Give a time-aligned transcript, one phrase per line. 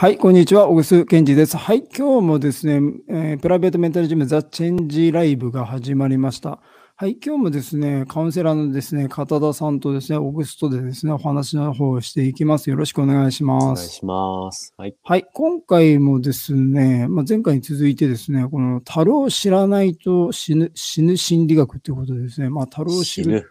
[0.00, 0.68] はい、こんにちは。
[0.68, 1.56] 小楠健二です。
[1.56, 2.74] はい、今日もですね、
[3.08, 6.60] えープライベートメンタルジムザ・チェンジライブが始まりました。
[6.94, 12.70] はい、今日もですね、カウンセラーのですね、片田さんとですね、オグストでですね、お話の方をしていきます。
[12.70, 13.64] よろしくお願いしおます。
[13.64, 14.72] 願いします。
[14.76, 14.94] はい。
[15.02, 23.50] はい、今回もですね、まあ、前回に続いてですね、この、樽を知らないと死ぬ、死ぬ心理学ということでですね、まあ、樽を知る。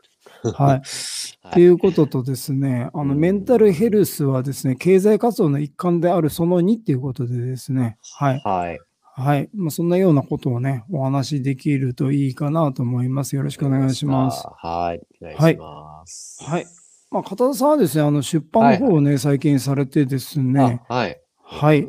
[0.52, 0.82] はい。
[0.82, 1.61] とはい。
[1.61, 8.41] いうこととですね、あの、うんメンタルヘルスはですね、経済活動の一環であるその2っていうことでですね、はい。
[8.44, 8.80] はい。
[9.02, 9.49] はい。
[9.55, 13.35] まあ、そんなようなことをね、お話しできるといいかなと思います。
[13.35, 14.44] よろしくお願いします。。
[14.57, 15.02] はい。
[15.21, 16.44] お願いします。
[16.44, 16.66] はい
[17.09, 21.21] まあ、片田さんはですね、あの、出版の方をね、最近されてですね、あはい。
[21.41, 21.88] はい。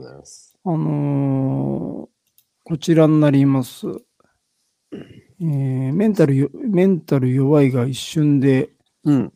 [0.65, 2.09] あのー
[2.65, 3.87] こちらになります。
[5.41, 8.71] えーメンタルよ、メンタル弱いが一瞬で
[9.05, 9.33] うん。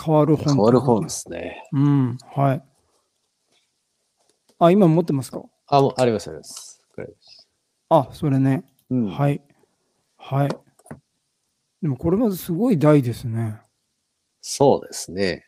[0.00, 0.54] 変わる本。
[0.54, 1.62] 変わる本ですね。
[1.72, 2.64] うん、はい。
[4.60, 5.42] あ、今持ってますか？
[5.66, 6.80] あ、もうあります、あります。
[7.90, 8.64] あ、それね。
[8.90, 9.06] うん。
[9.08, 9.10] い。
[9.10, 9.42] はい。
[10.16, 10.48] はい。
[11.82, 13.60] でもこれまですごい大ですね。
[14.40, 15.44] そうですね。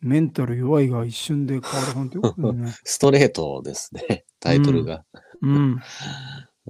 [0.00, 2.72] メンタル弱いが一瞬で変わる本ってことだね。
[2.84, 4.24] ストレートですね。
[4.40, 5.04] タイトルが。
[5.42, 5.80] うん。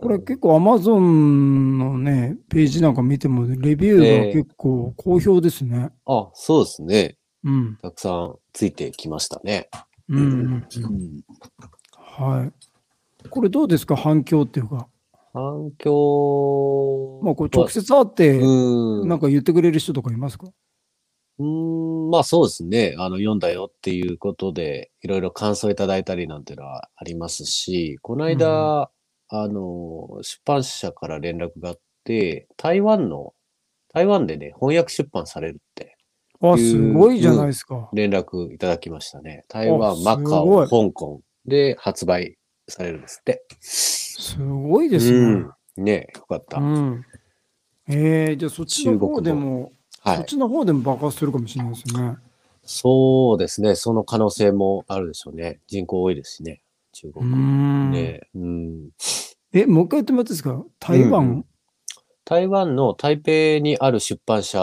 [0.00, 5.90] これ結構 Amazon のね、ページなんか見ても、レビューが結構好評ですね。
[6.06, 7.18] あ、そうですね。
[7.44, 7.76] うん。
[7.82, 9.68] たくさんついてきましたね。
[10.08, 10.28] うん、うん。
[10.42, 10.64] うん。
[11.94, 13.28] はい。
[13.28, 13.94] これどうですか？
[13.96, 14.88] 反響っていうか。
[15.34, 19.08] 反響まあこれ直接会って、うん。
[19.08, 20.46] なんか言ってくれる人とかいますか？
[21.38, 22.94] うーん、まあそうですね。
[22.98, 28.90] あの、読んだよっていうことで、いろいろ感想いただいたりなんていうのはありますし、この間、
[29.34, 33.32] あの、出版社から連絡があって、台湾の、
[33.94, 35.96] 台湾でね、翻訳出版されるって
[36.42, 37.88] あ、すごいじゃないですか。
[37.94, 39.46] 連絡いただきましたね。
[39.48, 42.36] 台あ湾、マカオ、香港で発売
[42.68, 43.42] されるんですって。
[43.60, 45.18] すごいですね。
[45.76, 45.84] うん。
[45.84, 46.58] ねよかった。
[46.58, 47.06] うん。
[47.88, 50.16] えー、じゃあそっちの方でも、はい。
[50.16, 52.16] そっちの方でも爆発するかもしれないですね。
[52.64, 53.76] そうですね。
[53.76, 55.60] その可能性もあるでしょうね。
[55.68, 56.60] 人口多いですしね。
[56.92, 57.26] 中う国。
[57.26, 57.90] ん。
[57.90, 58.90] ねうん。
[59.52, 60.64] え、もう一回言ってもらっていいですか？
[60.78, 61.44] 台湾、うん
[62.24, 64.60] 台湾の台北にある出版社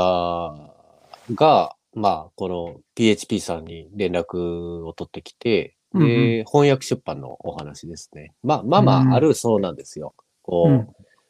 [1.36, 8.32] が、まあ、この PHP さんに連絡を取ってきて、うんで、翻訳出版のお話ですね。
[8.44, 10.14] まあ、まあまうんあ、あるそうなんですよ。
[10.42, 10.86] こ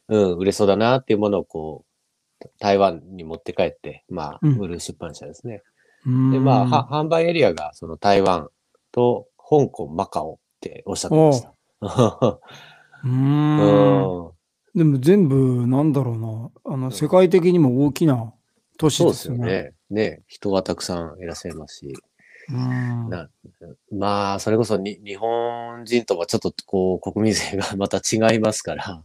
[0.08, 1.84] う、うん、売れそうだなっていうものをこ
[2.42, 5.62] う、台湾に持って帰って、まあ、うん売る出版社ですね。
[6.06, 8.48] うんで、まあ、は販売エリアがその台湾
[8.92, 11.54] と香港、マカオっておっしゃってました。
[11.80, 14.24] うーん。
[14.24, 14.30] うん
[14.72, 18.32] でも全部、なんだろうな、あの、世界的にも大きな
[18.78, 19.46] 都市そうでよですすよね。
[19.46, 19.72] ね。
[19.90, 21.92] ね、人はたくさんいらっしゃいますし。
[22.50, 23.08] うん。
[23.08, 23.28] な
[23.90, 29.02] まあ、それこそに日本人とはちょっとこう、国民性がまた違いますから、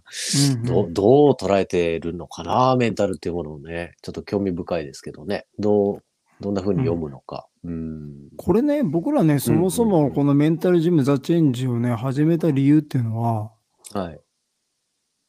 [0.54, 5.48] うんうんどどう捉えてるのかな、メンタルっていうものをね、ちょっと興味深いですけどね。
[5.58, 6.04] どう、
[6.42, 7.48] どんな風に読むのか。
[7.66, 8.30] うん。
[8.38, 13.52] これね、僕らね、そもそもこのメンタルジムザ・チェンジをね、始めた理由っていうのは、
[13.94, 14.20] はい。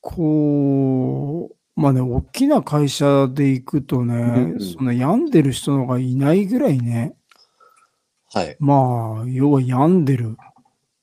[0.01, 4.15] こう、まあね、大きな会社で行くとね、
[4.53, 7.17] うんその病んでる人のがいないぐらいね、
[8.33, 8.57] はい。
[8.59, 10.37] まあ、要は病んでる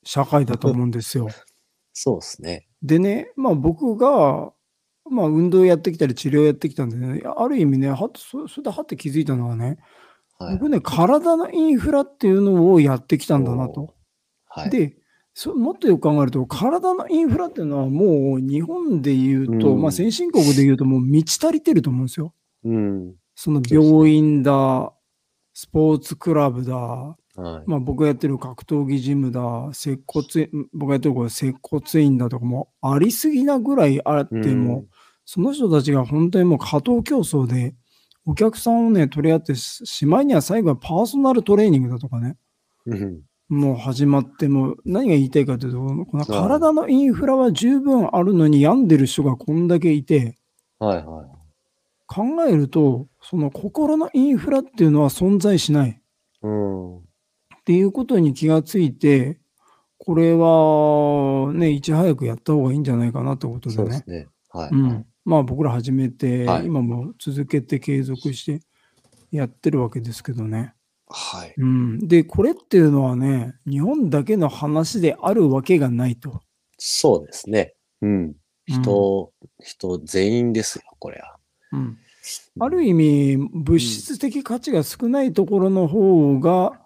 [0.03, 1.29] 社会だと思うんですよ。
[1.93, 2.67] そうですね。
[2.81, 4.51] でね、まあ僕が、
[5.09, 9.77] まあ運動やってきたり治療やってきたんでね、ある意味ね、はそそれではって気づいたのはね、はい。
[10.51, 13.93] 僕ね、体のインフラっていうのをやってきたんだなと。
[14.47, 14.69] はい。
[14.69, 14.97] で、
[15.33, 22.33] そもっとよく考えると、体のインフラっていうのはもう日本で言うと、うんまあ先進国で言うともう満ち足りてると思うんですよ。
[22.65, 23.15] うん。
[23.35, 24.93] その病院だ、
[25.53, 27.63] スポーツクラブだ、はい。
[27.65, 34.87] まあ僕がやってる格闘技ジムだ、接骨院、僕がやってるこれ接骨院だとかもありすぎなぐらいあっても、うん
[35.25, 37.75] その人たちが本当にもう過当競争で、
[38.25, 42.37] お客さんをね、取り合ってし、しまいには最後はパーソナルトレーニングだとかね、
[42.85, 43.21] うん。
[43.49, 50.37] もう始まっても、何が言いたいかというと、この体のインフラは十分あるのに病んでる人がこんだけいて、
[50.79, 51.25] はいはい。
[52.07, 56.01] 考えると、その心のインフラっていうのは存在しない。
[56.41, 56.97] うん。
[56.97, 57.01] っ
[57.65, 59.39] ていうことに気がついて、
[59.97, 64.09] これはね、いち早くやった方がいいんじゃないかなってことでねそうです。
[64.09, 64.27] ね。
[64.49, 64.69] はい。
[64.71, 65.05] うん。
[65.25, 68.65] まあ僕ら始めて、はい今も続けて継続して
[69.31, 70.73] やってるわけですけどね。
[71.07, 71.53] はい。
[71.57, 72.07] うん。
[72.07, 76.41] で、これっていうのはね、日本だけの話であるわけがないと。
[76.77, 77.75] そうですね。
[78.01, 78.35] うん。
[78.65, 81.37] 人、人全員ですよ、これは。
[81.71, 81.97] うん。
[82.59, 86.79] ある意味、物質的価値が少ないところの方が、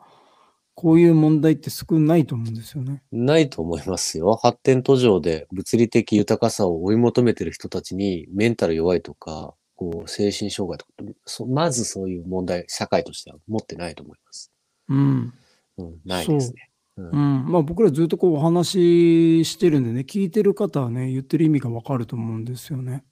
[0.79, 3.01] こういう問題って少ないと思うんですよね。
[3.11, 4.35] ないと思いますよ。
[4.35, 10.91] 発展途上で物理的豊かさを追い求めてる人たちにメンタル弱いとか、こう精神障害とか、
[11.25, 14.51] そまずそういう問題、社会としては持ってないと思います。
[14.89, 15.33] うん。
[15.79, 16.69] うん、ないですね。
[16.97, 17.51] ううんん。
[17.51, 23.03] まあ僕らずっとこうお話ししてるんでね、聞いてる方はね、言ってる意味がわかると思うんですよね。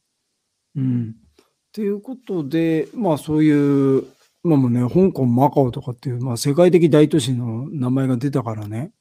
[0.75, 1.15] うん。
[1.73, 4.05] ということで、まあそういう、
[4.45, 8.91] まあもうね、香港、マカオとかっていう、まあ世界的大都市の名前が出たからね。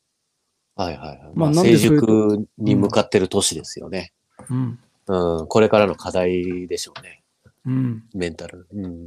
[0.76, 1.19] はいはいはい。
[1.35, 4.12] まあまあ、成熟に向かってる都市ですよね。
[4.50, 4.79] うん。
[5.06, 7.23] うん、これからの課題でしょうね。
[7.67, 8.05] うん。
[8.14, 8.67] メンタル。
[8.73, 9.06] うん。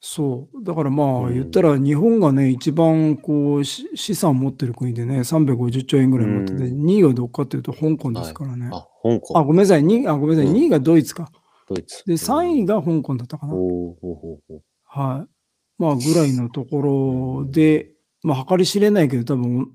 [0.00, 0.64] そう。
[0.64, 8.70] だからまうんあ言ったら日本がね、一番こうし資産持ってる国でね、350兆円ぐらい持ってて、う2位はどっかっていうと香港ですからね。
[8.72, 9.82] あ、香あ、港、ごめんなさい。
[9.82, 10.52] 2位、あ、ごめんなさい。
[10.52, 11.30] うん2位がドイツか。
[11.68, 12.04] ドイツ。
[12.06, 13.54] で、3位が香港だったかな。
[13.54, 15.30] おおほうほうほうはい。
[15.78, 17.92] まあ、ぐらいのところで、
[18.22, 19.72] まあ、計り知れないけど、多分、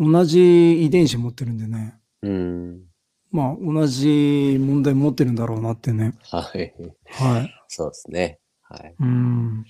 [0.00, 1.98] 同じ遺伝子持ってるんでね。
[2.22, 2.82] うん。
[3.30, 6.14] まあ、同じ問題持ってるんだろうなってね。
[6.22, 6.74] はい。
[7.06, 7.54] はい。
[7.68, 8.40] そうですね。
[8.62, 8.94] はい。
[8.98, 9.64] うん。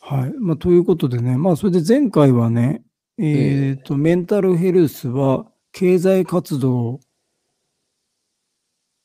[0.00, 0.32] はい。
[0.38, 2.82] まあ、ということでね、まあ、それで前回はね、
[3.18, 7.00] えっ、と、メンタルヘルスは経済活動、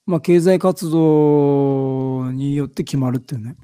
[0.06, 3.56] まあ、経済活動によって決まるっていうね。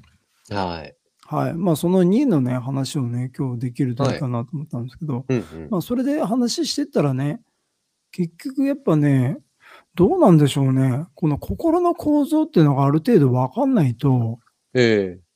[0.50, 0.95] はい。
[1.28, 1.54] はい。
[1.54, 5.68] まあ、その2のね、話をね、今日できるといいかなと思ったんですけど、うんうん。
[5.70, 7.40] まあ、それで話してったらね、
[8.12, 9.38] 結局やっぱね、
[9.94, 11.04] どうなんでしょうね。
[11.14, 14.38] この心の構造っていうのがある程度わかんないと、
[14.74, 15.26] ええ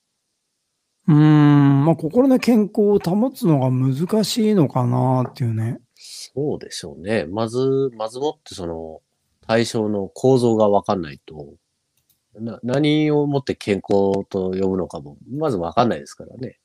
[1.09, 5.81] うーん、まあ、心の健康を保つのが難しいのかなっていうね。
[5.97, 7.27] そうでしょうね。
[7.27, 9.01] まず、まずもってその
[9.47, 11.55] 対象の構造がわかんないと、
[12.39, 16.59] な何をもって健康と呼ぶのかも、まずわかんないですからね。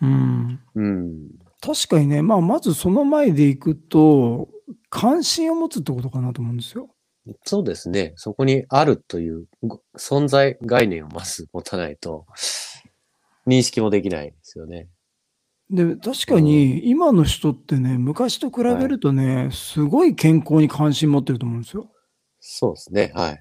[0.00, 0.60] うん。
[0.74, 1.28] うん。
[1.60, 4.48] 確かにね、まあ、まずその前でいくと、
[4.90, 6.90] 関心を持つってことかなと思うんですよ。
[7.44, 8.14] そうですね。
[8.16, 12.26] そこにあるというご存在概念をまず持たないと、
[13.46, 14.88] 認識もできないですよね。
[15.70, 21.90] で、確かに今の人ってね、昔と比べるとね、すごい健康に関心持ってると思うんですよ。
[22.40, 23.12] そうですね。
[23.14, 23.38] はい。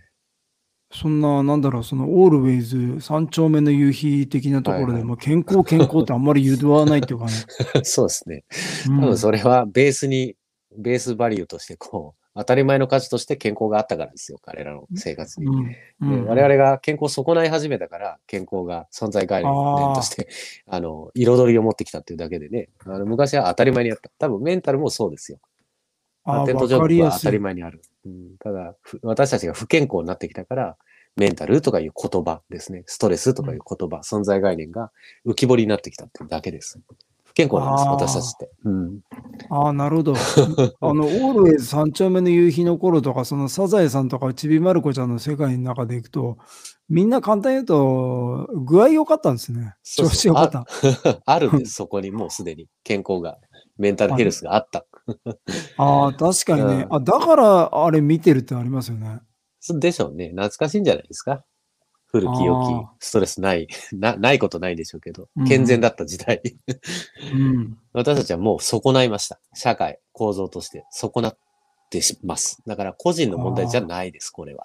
[0.93, 7.31] そんな、なんだろう、その、オールウェイズ三丁目の夕日的なところで、はいはいまあ、健康、健康ってあんまり言わないっていうかね。
[7.83, 8.43] そうですね。
[8.89, 10.35] うん多分それはベースに、
[10.77, 14.39] ベースバリューとしてこう、当たり前の価値として健康があったからですよ。
[14.41, 15.47] 彼らの生活に。
[15.47, 19.53] うんでうん我々が健康を損ない始めたから、健康が存在概念
[19.95, 20.27] として、
[20.67, 24.09] あの、彩りを持ってきたっていうだけでね、あの昔は当たり前にあった。
[24.17, 25.39] 多分メンタルもそうですよ。
[26.23, 27.19] あ発展途わ上国は当。
[27.19, 27.81] たり前にある。
[28.05, 30.77] うん、ただ、ふ私たちが不健康になってきたから、
[31.15, 32.83] メンタルとかいう言葉ですね。
[32.85, 34.91] ストレスとかいう言葉、存在概念が
[35.25, 36.79] 浮き彫りになってきたっていうだけです。
[37.31, 38.49] 不健康なんです、私たちって。
[38.65, 38.99] うん。
[39.49, 40.13] ああ、なるほど。
[40.81, 46.37] あの、オールウェイズ三丁目の夕日の頃とか、そのサザエさんとかちびまる子ちゃんの世界の中でいくと、
[46.89, 49.75] みんな簡単に言うと、具合良かったんですね。
[49.83, 50.65] 調子良かった。
[51.25, 53.37] あるんです、そこにもうすでに健康が、
[53.77, 54.85] メンタルヘルスがあった。
[55.77, 56.83] ああ、確かにね。
[56.83, 59.21] うんあ、だから、あれ見てるってありますよね。
[59.59, 60.29] そうでしょうね。
[60.29, 61.43] 懐かしいんじゃないですか。
[62.07, 66.41] 古きあ良ーき、ストレスない、 な、ないことないでしょうけどうん、健全だった時代。
[67.33, 67.77] うん。
[67.93, 69.39] 私たちはもう損ないました。
[69.53, 71.37] 社会、構造として損なっ
[71.89, 72.61] てします。
[72.67, 74.63] だから個人の問題じゃないです、これは。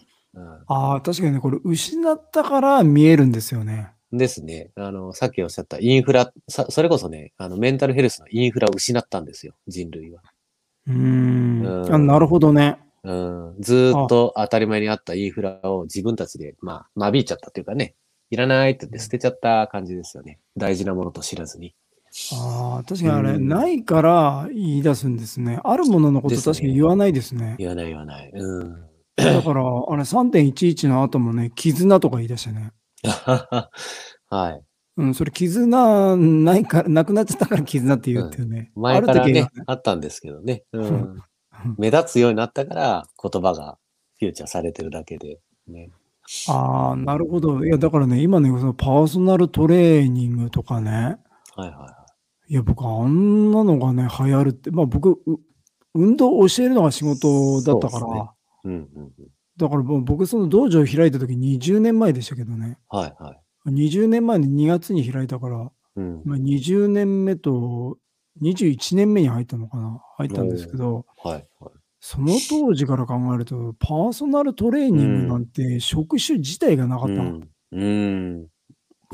[0.67, 3.93] ああ、確かにね、これ失ったから見えるんですよね。
[4.13, 4.71] うん、ですね。
[4.77, 10.23] あの、さっきおっしゃったインフラ、さそれこそね、あの、メンタルヘルスのインフラを失ったんですよ、人類は。
[10.87, 11.67] うーん。
[11.67, 12.79] うんあなるほどね。
[13.03, 17.95] うん、ずーっと当たり前にあったインフラを自分たちで、まあ、間引いちゃったっていうかね、
[18.31, 20.41] いらないって言って捨てちゃった感じですよね。
[20.57, 21.75] 大事なものと知らずに。
[22.33, 25.61] ああ、確かにあれ、うんないから言い出すんですね。
[25.63, 27.57] あるもののこと確かに言わないですね。
[27.59, 28.31] 言わない言わない。
[28.33, 28.73] うん。
[29.17, 32.73] だから、あれ3.11の後もね、絆とか言い出してね。
[34.29, 34.63] はい。
[34.99, 38.73] うん、それ絆ないから、なくなっちゃったから絆って言うっていうね。
[38.75, 40.65] 前からねある時は、あったんですけどね。
[40.73, 41.23] ううんん。
[41.79, 43.79] 目立つようになったから言葉が
[44.19, 45.41] フューチャーされてるだけで。
[45.69, 45.91] ね。
[46.49, 47.65] ああ、なるほど。
[47.65, 51.19] いや、だからね、今ね、そのパーソナルトレーニングとかね、
[51.55, 52.07] はいはいは
[52.49, 55.39] いや、僕、あんなのがね、流行るって、まあ僕、う
[55.95, 58.21] 運動を教えるのが仕事だったから、ね
[58.65, 58.69] い。
[58.69, 59.29] うんうんうん。
[59.59, 63.35] だから僕、その道場を開いた時20年前でしたけどね、はいは
[63.67, 63.71] い。
[63.71, 66.23] 20年前に2月に開いたから、うん。
[66.25, 67.99] まあ、20年目と
[68.43, 71.45] 21年目に入ったのかな入ったんですけど、はいはい。
[72.01, 77.15] その当時から考えると、パーソナルトレーニングなんて職種自体がなかった。
[77.15, 77.51] うん。
[77.73, 78.43] うん。
[78.43, 78.49] で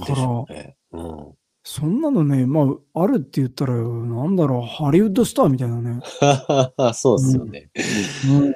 [0.06, 0.76] しょうね。
[0.92, 1.32] うん。
[1.64, 6.00] そんなのね、まあ、あるって言ったら、なんだろう、ハリウッドスターみたいなね。
[6.92, 7.70] そうですよね。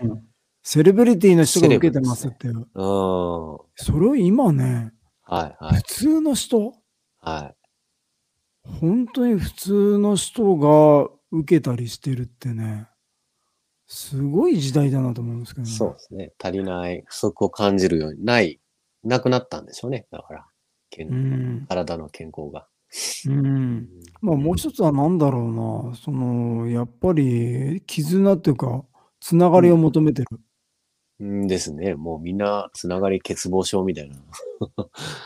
[0.03, 0.26] うん。
[0.69, 2.55] セレブリティの人が受けてますっていう。
[2.57, 2.63] うん。
[2.75, 4.93] はそれを今ね、
[5.29, 5.83] いはい普。
[5.85, 6.73] 通の人、
[7.21, 7.55] は
[8.65, 12.89] 本当に普通の人が受けたりしてるってね、
[13.87, 15.71] すごい時代だなと思うんですけどい。
[15.71, 15.77] ね。
[15.77, 16.33] そうですね。
[16.43, 18.61] 足りない、不足を感じるようにない、
[19.05, 20.09] なくなったんでしょうね。
[20.11, 20.47] だから、
[20.91, 21.67] 健うん。
[21.69, 22.67] 体の健康が。
[23.29, 23.89] うん。
[24.21, 28.85] まあもう一つは何だろうな、その、やっぱり絆っていうか、
[29.21, 30.27] つながりを求めてる。
[30.33, 30.39] うん
[31.19, 31.95] ですね。
[31.95, 34.17] もうみんな、つながり欠乏症みたいな。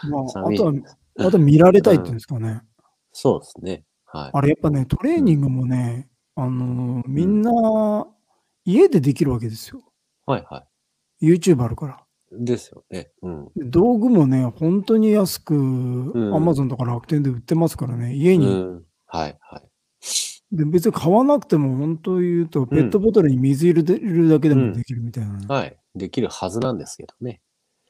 [0.08, 0.72] まあ、 あとは、
[1.18, 2.62] あとは見られたいっていうんですかね。
[3.12, 3.84] そうですね。
[4.06, 4.30] はい。
[4.32, 8.06] あれやっぱね、トレーニングもね、あの、みんな
[8.64, 9.82] 家でできるわけですよ。
[10.26, 10.64] はいは
[11.20, 12.04] YouTube あるから。
[12.38, 12.44] い。
[12.44, 13.10] ですよね。
[13.22, 13.44] うん。
[13.56, 18.46] で道具もね、本当に安く、ん Amazon とか楽天で売ってますからね、家に。
[18.46, 18.84] うん。
[19.06, 19.69] はいはい。
[20.52, 25.76] で別に買わなくても、本当言うと、ペットボトルに水入れるだけでもできるみたいなね、はい。
[25.94, 27.40] できるはずなんですけどね。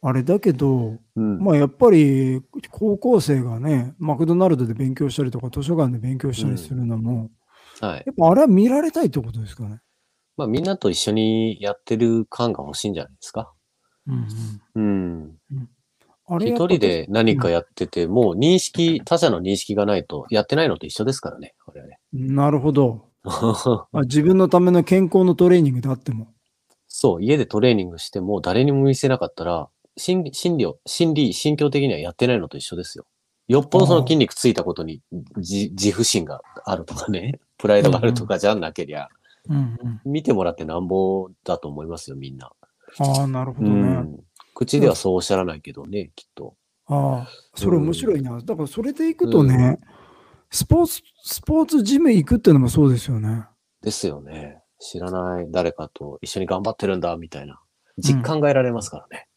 [0.03, 1.39] あれだけど、うん。
[1.39, 7.31] まあやっぱり高校生がね、マクドナルドで勉強したりとか、図書館で勉強したりするのも、
[7.81, 8.03] はい。
[8.07, 9.81] やっぱあれは見られたいってことですかね？
[10.37, 13.53] まあみんなと一緒にやってる感が欲しいんじゃないですか。
[14.07, 14.27] うん
[14.75, 15.39] うん。
[15.51, 15.69] うん、
[16.39, 21.55] 一人で何かやってて、もう認識、他者の認識がないとやってないのと一緒ですからね。
[21.65, 21.99] これはね。
[22.13, 23.07] なるほど。
[23.25, 26.29] あ自分のための健康のトレーニングであっても。
[26.87, 33.05] そう、家でトレーニングしても誰にも見せなかったら、心理、心理を、心理、心境的にはやってないのと一緒ですよ。
[33.49, 35.03] よっぽどその筋肉ついたことに
[35.37, 39.09] 自自負心があるとかね、 プライドがあるとかじゃなけりゃ、
[39.49, 42.53] うんうん、見てもらってなんぼだと思いますよ、みんな。
[42.99, 43.81] ああ、なるほうどね。
[43.81, 44.21] ん。
[44.61, 46.55] 口ではそうおっしゃらないけどね、きっと。
[46.87, 48.39] ああ、それ面白いな。
[48.43, 49.79] だからそれでいくとね、
[50.51, 53.47] スポーツ、スポーツジム行くっていうのもそうですよね。
[53.81, 54.61] ですよね。
[54.79, 57.59] 知らない誰かと一緒に頑張ってるんだ、みたいな。
[57.97, 59.29] 実感が得られますからね。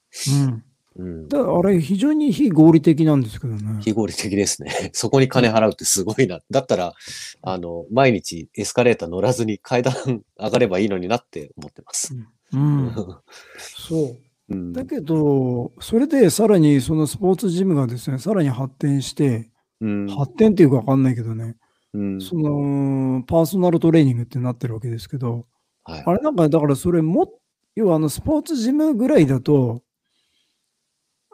[0.98, 1.06] うん。
[1.06, 1.27] うん。
[1.30, 3.80] だあれ非常に非合理的なんですけどね。
[3.82, 4.92] 非合理的ですね。
[4.92, 6.42] そこに金払うってすごいな。
[6.51, 6.94] だったら、
[7.42, 9.94] あの、毎日エスカレーター乗らずに階段
[10.38, 12.13] 上がればいいのになって思ってます。
[12.51, 12.94] うん。
[13.58, 14.33] そう。
[14.53, 14.74] うん。
[14.74, 19.50] だけど、それでさらにそのスポーツジムがですね、さらに発展して、
[19.81, 20.07] うん。
[20.07, 21.55] 発展っていうかわかんないけどね、
[21.93, 22.22] うん。
[22.22, 25.45] そのパーソナルトレーニングってなってるわけですけど、
[25.83, 26.03] はい。
[26.05, 27.31] あれなんかだからそれも、
[27.75, 29.81] 要はあのスポーツジムぐらいだと、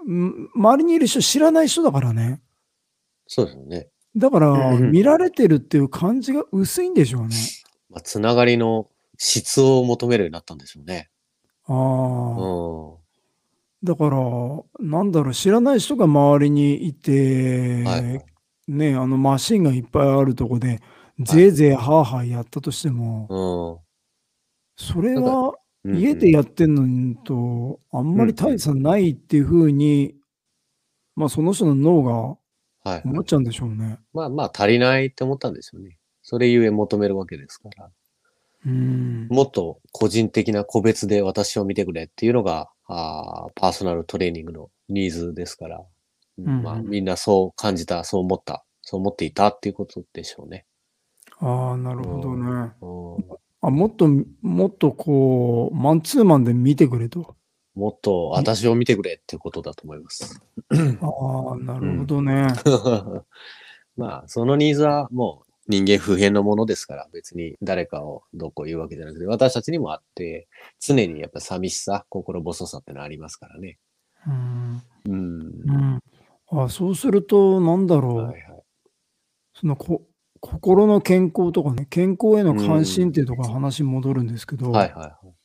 [0.09, 2.41] ん周りにいる人知らない人だからね。
[3.27, 3.89] そうですよね。
[4.15, 7.35] だからうん見られてるっていう感じが薄いんでしょうね。
[7.89, 11.09] まあ、つながりの質を求めるようになったんでしょうね。
[11.67, 11.75] ああ。
[11.75, 12.98] うん。
[13.83, 14.17] だから、
[14.79, 18.25] なんだろう、知らない人が周りにいて、はい。
[18.71, 20.79] ね、あのマシンがいっぱいあるとこで、
[21.19, 24.85] ぜいぜいハーハーやったとしても、うん。
[24.85, 30.15] それはうん家でやってんのとあんまり大差ないっていうふうに、
[31.15, 32.37] まあその人の脳が
[32.83, 33.01] はい。
[33.05, 33.99] 思っちゃうんでしょうね。
[34.13, 35.97] まあまあ足りないって思ったんですよね。
[36.21, 37.91] それゆえ求めるわけですから。
[38.65, 39.27] うん。
[39.29, 45.79] もっと個人的な個別で私を見てくれっていうのが、あーパーソナルトレーニングのニーズですから、
[46.41, 50.65] んまあ、みんなそう感じた、そう思った、そう思っていたっていうことでしょうね。
[51.39, 52.71] ああ、なるほどね。
[52.81, 54.07] うんあもっと、
[54.41, 57.35] もっとこう、マンツーマンで見てくれと。
[57.75, 60.41] もっと私を見てくれっていうことだと思います。
[60.69, 62.47] ああ、なるほどね。
[63.97, 70.47] まあ、そのニーズはもう人間普遍のものですから、別に誰かをどうこう言うわけじゃなくて、私たちにもあって、
[70.79, 73.77] 常にやっぱ寂しさ、心細さってのはありますからね。
[74.27, 74.81] うん。
[75.05, 75.41] うん。
[75.65, 75.99] うん。
[76.51, 78.15] あそうすると、なんだろう。
[78.17, 78.41] はいはい。
[79.53, 80.05] そのこ
[80.41, 85.35] 心の健康とかね、健康への関心っていうところ話戻るんですけど、はいはいはい。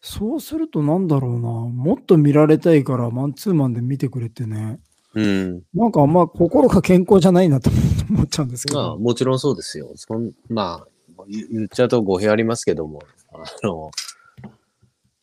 [0.00, 4.80] そうするとなんだろうな、もっと見られたいからマンツーマンで見てくれってね、
[5.14, 5.62] うん。
[5.74, 7.70] なんかあんま心が健康じゃないなと
[8.10, 8.98] 思っちゃうんですけまあ、ど。
[8.98, 9.92] もちろんそうですよ。
[9.96, 13.02] そんまあ、言言っちゃうと語弊ありますけども、
[13.32, 13.90] あの、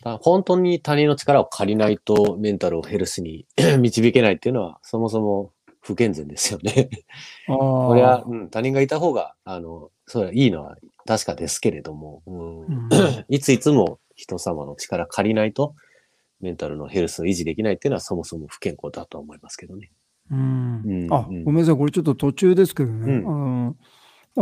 [0.04, 3.46] た本当に他人の力を借りないとメンタルをヘルスに
[3.80, 5.52] 導けないっていうのは、そもそも
[5.82, 6.90] 不健全ですよね。
[7.48, 12.90] ああこれは、うん、他人がいた方が、あの、それはいいのは確かですけれども、うんうん
[13.30, 15.76] いついつも人様の力借りないと、
[16.40, 19.92] メンタルのヘルスを維持できないっていうのはそもそも不健康だと思いますけどね。
[20.32, 23.76] うんうんあ、うんごめんなさい、これちょっと途中ですけどね、うん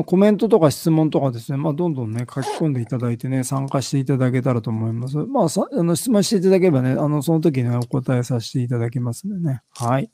[0.04, 5.16] コメントとか質問とかですね、まあ、どんどんね、書き込んでいただいてね、参加していただけたらと思います。
[5.16, 9.62] まあ、さあの質問していただければね、あのその時に、ね、お答えさせていただきますんでね。
[9.74, 10.12] はい。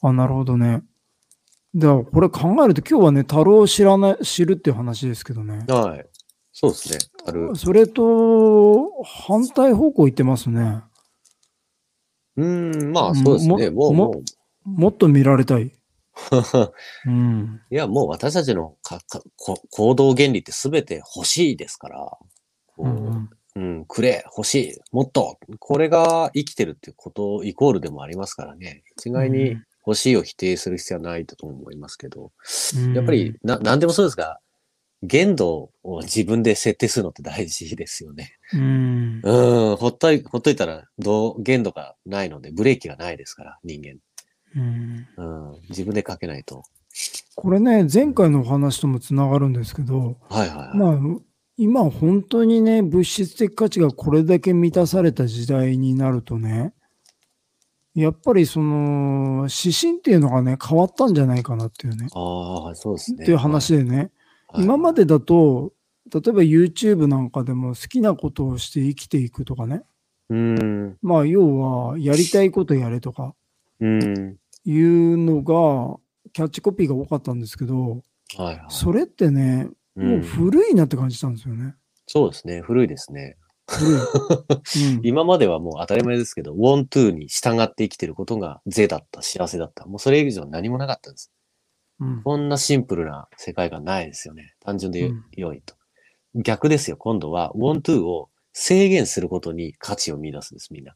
[0.00, 0.82] あ、なるほどね。
[1.74, 5.66] だからこれ考えると今日はね、樽を知らない、知るっていう話ですけどね。
[5.68, 6.06] はい。
[6.58, 6.98] そうですね。
[7.26, 7.54] ある。
[7.54, 10.80] それと反対方向行ってますね。
[12.36, 13.68] うーん、まあそうですね。
[13.68, 14.22] もう、も
[14.64, 15.70] もっと見られたい。
[17.04, 17.60] うん。
[17.70, 21.98] いや、もう私たちのかかこ行動原理って全て欲しいですから、
[22.68, 28.82] こううんうん、くれ、欲しい、もっと、これが生きてるっていうことイコールでもありますからね。
[28.96, 32.32] 一概に欲しいを否定する必要はないと思いますけど、
[32.76, 34.40] うんやっぱり、な、なんでもそうですが、
[35.02, 38.32] 限度を自分で設定するのって大事ですよね。
[38.52, 39.20] うん。
[39.22, 43.98] うん、ほっとい、ほっといたら、どう、限度がないので、ブレーキがないですから、人間。
[44.56, 46.62] うんうん、自分でかけないと。
[47.34, 50.78] これね、前回のお話ともつながるんですけど、はいはいはい。
[50.78, 51.20] まあ、
[51.58, 56.72] 今本当にね、物質的価値がこれだけ満たされた時代になるとね、
[57.94, 63.24] やっぱりその指針っていうのがね、変わったんじゃないかなっていうね、ああ、そうですね。
[63.24, 64.10] っていう話でね、
[64.48, 65.72] はい今までだと、
[66.12, 69.82] 例えば YouTube なんかでも好きなことをして生きていくとかね、
[70.28, 73.34] うん、まあ要はやりたいことやれとか
[73.80, 75.98] うん、いうのが
[76.32, 78.02] キャッチコピーが多かったんですけど、
[78.36, 78.64] はいはい。
[78.68, 81.74] それってね、うんもう古いなって感じたんですよね。
[82.06, 82.60] そうですね。
[82.60, 83.38] 古いですね。
[83.72, 89.86] うん今まではもう当たり前ですけど、ウォントゥーに従って生きてることが税だった、幸せだった。
[89.86, 91.32] もうそれ以上何もなかったんです。
[92.00, 94.54] うんこんなシンプルな世界がないですよね。
[94.60, 95.74] 単純でうん良いと。
[96.34, 96.96] 逆ですよ。
[96.96, 100.94] 今度は、ウォントゥーを制限することに価値を見出すんです、みんな。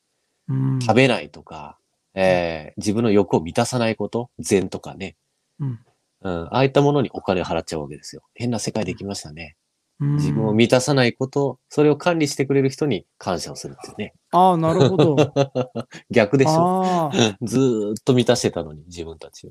[0.48, 1.78] うん食べないとか、
[2.14, 5.16] えー自分の欲を満たさないこと、善とかね。
[5.58, 5.80] うん
[6.22, 8.22] うん、ああいったものにお金を払っちゃうわけですよ。
[8.34, 9.56] 変な世界できましたね。
[10.00, 14.14] うん自分を満たさないこと、それを管理してくれる人に感謝をするっていうね。
[14.32, 15.16] ああ、なるほど。
[16.10, 17.10] 逆でしょ。
[17.42, 19.50] ずーっと満たしてたのに、自分たちを。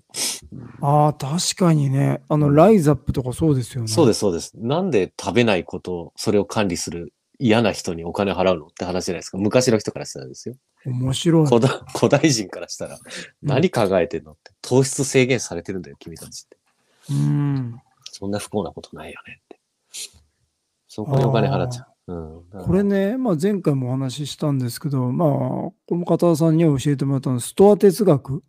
[0.82, 2.22] あー、確かにね。
[2.30, 3.88] あの、ライザップとかそうですよね。
[3.88, 4.54] そうです、そうです。
[4.56, 9.38] なんで食べないことを、それを管理する嫌な人にお金払うのって話じゃないですか。
[9.38, 10.56] 昔の人からしたらですよ。
[10.86, 11.46] 面白い。
[11.48, 12.98] 古代古代人からしたら、
[13.42, 14.52] 何考えてんのって。
[14.62, 16.58] 糖質制限されてるんだよ、君たちって。
[17.12, 17.82] うん。
[18.12, 19.59] そんな不幸なことないよねって。
[20.90, 22.14] そこにお金払っちゃう。
[22.14, 22.66] うん。
[22.66, 28.40] これね、まあ、前回もお話ししたんですけど、まあ、この方さんには教えてもらったのストア哲学っ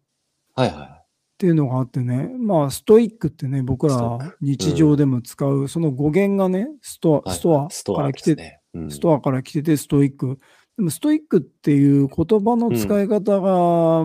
[0.57, 1.01] はいは
[1.39, 7.31] ていうのがあってね、まあ、ストイックってね、僕ら日常でも使う、その語源がね、ストい。
[7.31, 8.61] ア、ストアから来て、ですね。
[8.75, 10.39] うんストアから来ててストイック。
[10.77, 14.05] でもストイックっていう言葉の使い方が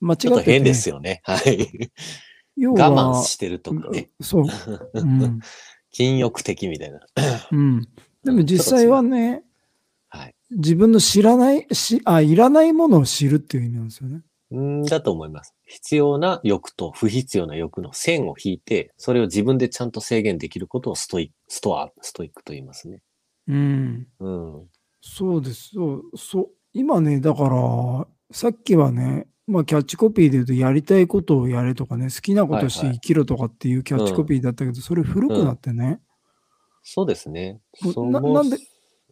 [0.00, 1.20] 間違ってて、ちょっと変ですよね。
[1.24, 1.90] はい。
[2.56, 4.10] 要は我慢してるとかね。
[4.20, 4.44] そう。
[4.94, 5.40] うん。
[5.92, 7.00] 禁欲的みたいな。
[7.52, 7.88] うん。
[8.24, 9.44] でも実際はね、
[10.08, 10.34] はい。
[10.50, 14.22] 自分の知らない、し、あ、いらないものを知るっていう意味なんですよね。
[14.54, 15.54] んだと思います。
[15.64, 23.00] 必要な欲と不必要な欲の線を引いて、それを自分でちゃんと制限できることをストイック、ストア、ストイックと言いますね。
[23.48, 24.06] うん。
[24.20, 24.68] うん。
[25.00, 25.70] そうです。
[25.74, 26.48] そう、そう。
[26.74, 36.00] 今ね、だから、さっきはね、まあ、キャッチコピーで言うと、やりたいことをやれとかね、好きなことして生きろとかっていうキャッチコピーだったけど、それ古くなってね。
[36.82, 37.60] そうですね。
[37.96, 38.56] ななんで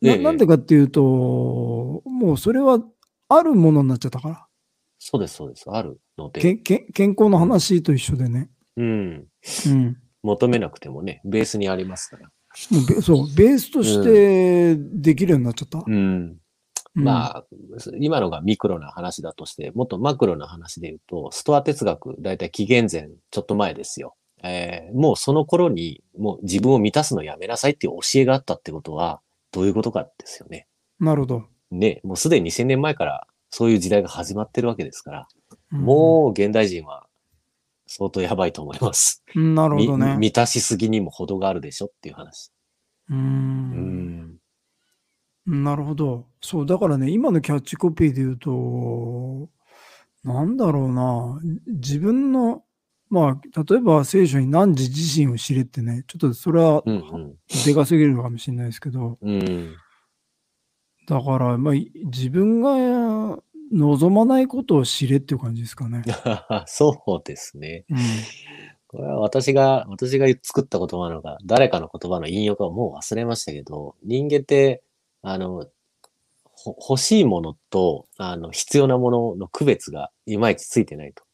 [0.03, 1.03] ええななんでかっていうと、
[2.05, 2.81] もうそれは
[3.29, 4.47] あるものになっちゃったから。
[4.99, 5.71] そうです、そうです。
[5.71, 6.40] あるので。
[6.40, 8.51] けけ健康の話と一緒でね。
[8.77, 9.27] うん。
[9.66, 9.97] うん。
[10.23, 12.31] 求めなくてもね、ベースにありますから。
[12.71, 15.85] もうべそう、ベースとしてできるようになっちゃった。
[15.87, 16.39] うん。
[16.96, 17.44] うんまあ、
[18.00, 24.16] 今のがミクロな話だとして、もっとマクロな話で言うと、ストア哲学、だいたい紀元前ちょっと前ですよ。
[24.42, 29.20] えーもうその頃に、もう自分を満たすのやめなさいっていう教えがあったってことは、
[29.53, 30.66] どういうことかですよね。
[30.98, 31.44] なるほど。
[31.70, 35.29] ね、もうすでに2000年前からそういう時代が始まってるわけですから、
[35.72, 37.07] うんもう現代人は
[37.87, 39.22] 相当やばいと思います。
[39.35, 40.16] うんなるほどみね。
[40.16, 42.50] 満たしすぎにも程があるでしょっていう話。
[43.09, 43.14] う。
[43.14, 43.99] うんん。
[45.50, 46.26] なるほど。
[46.40, 49.48] そう、だからね、今のキャッチコピーで言うと、
[50.22, 52.62] なんだろうな、自分の、
[53.08, 57.34] まあ、例えば聖書に何時自身を知れってね、ちょっとそれはうんうん。
[57.64, 59.74] でかすぎるのかもしれないですけど、うん。
[61.08, 66.02] だから、まあ、い自分が望まないことを知れっていう感じですかね。
[66.66, 67.84] そうですね。
[67.90, 67.98] うん。
[68.86, 74.82] これは私が、私が作った言葉なのか、誰かの言葉の引用かはもう忘れましたけど、人間って、
[75.22, 75.66] あの、
[76.44, 81.24] ほ欲しいものと、あの、必要なものの区別がいまいちついてないと。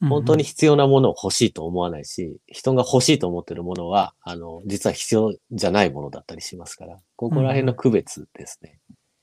[0.00, 8.78] 本当に必要なものを欲しいと思わないし、人が欲しいと思ってるものは、あの、実は必要じゃないものだったりしますから、ここら辺の区別ですね。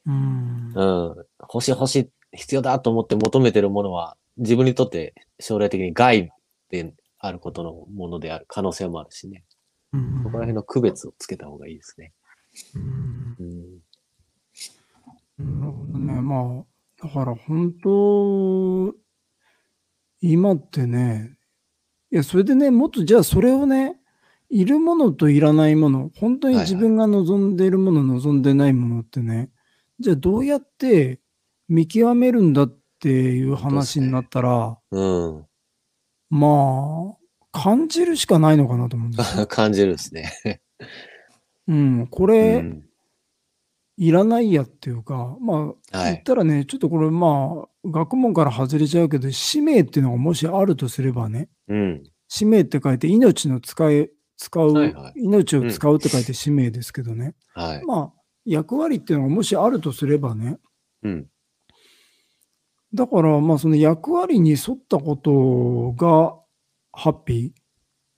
[0.08, 0.74] うん。
[0.74, 1.16] うん。
[1.42, 2.10] 欲しい欲しい。
[2.36, 6.32] 必要だと思って求めてるものは、自分にとって将来的に害
[6.72, 9.44] であることのものである可能性もあるしね。
[9.94, 12.14] うんそこら辺の区別をつけた方がいいですね。
[12.76, 13.84] うんうん。
[15.60, 16.22] なるほどね。
[16.22, 18.94] まあ、だから本当、
[20.22, 21.38] 今ってね、
[22.12, 24.00] いや、それでね、もっとじゃあそれをね、
[24.50, 29.50] いるものといらないもの、本当にはいはい自分が望んでいるもの、望んでないものってね、
[30.00, 31.20] じゃあどうやって
[31.68, 35.46] 見極めるんだっていう話になったら、うん。
[36.30, 37.18] まあ、
[37.52, 39.46] 感じるしかないのかなと思うんですよ。
[39.48, 40.32] 感じるですね。
[41.68, 42.84] うん、こうれ、ん。
[43.98, 46.24] いらないやっていうか、まあ、言っはい。
[46.24, 52.04] たらね、ちょっとこれまあ、学問から外れちゃうけど、使命っていうのがもしあるとすればね、うん。
[52.28, 57.36] 使命って書いて命の使い、使う、はいはい命を使うって書いて使命ですけどね。
[57.54, 57.86] はい。
[57.86, 60.58] まあ、役割っていうのがもしあるとすればね、
[61.04, 61.28] うん。
[62.94, 66.36] だからまあその役割に沿ったことが
[66.92, 67.54] ハッピ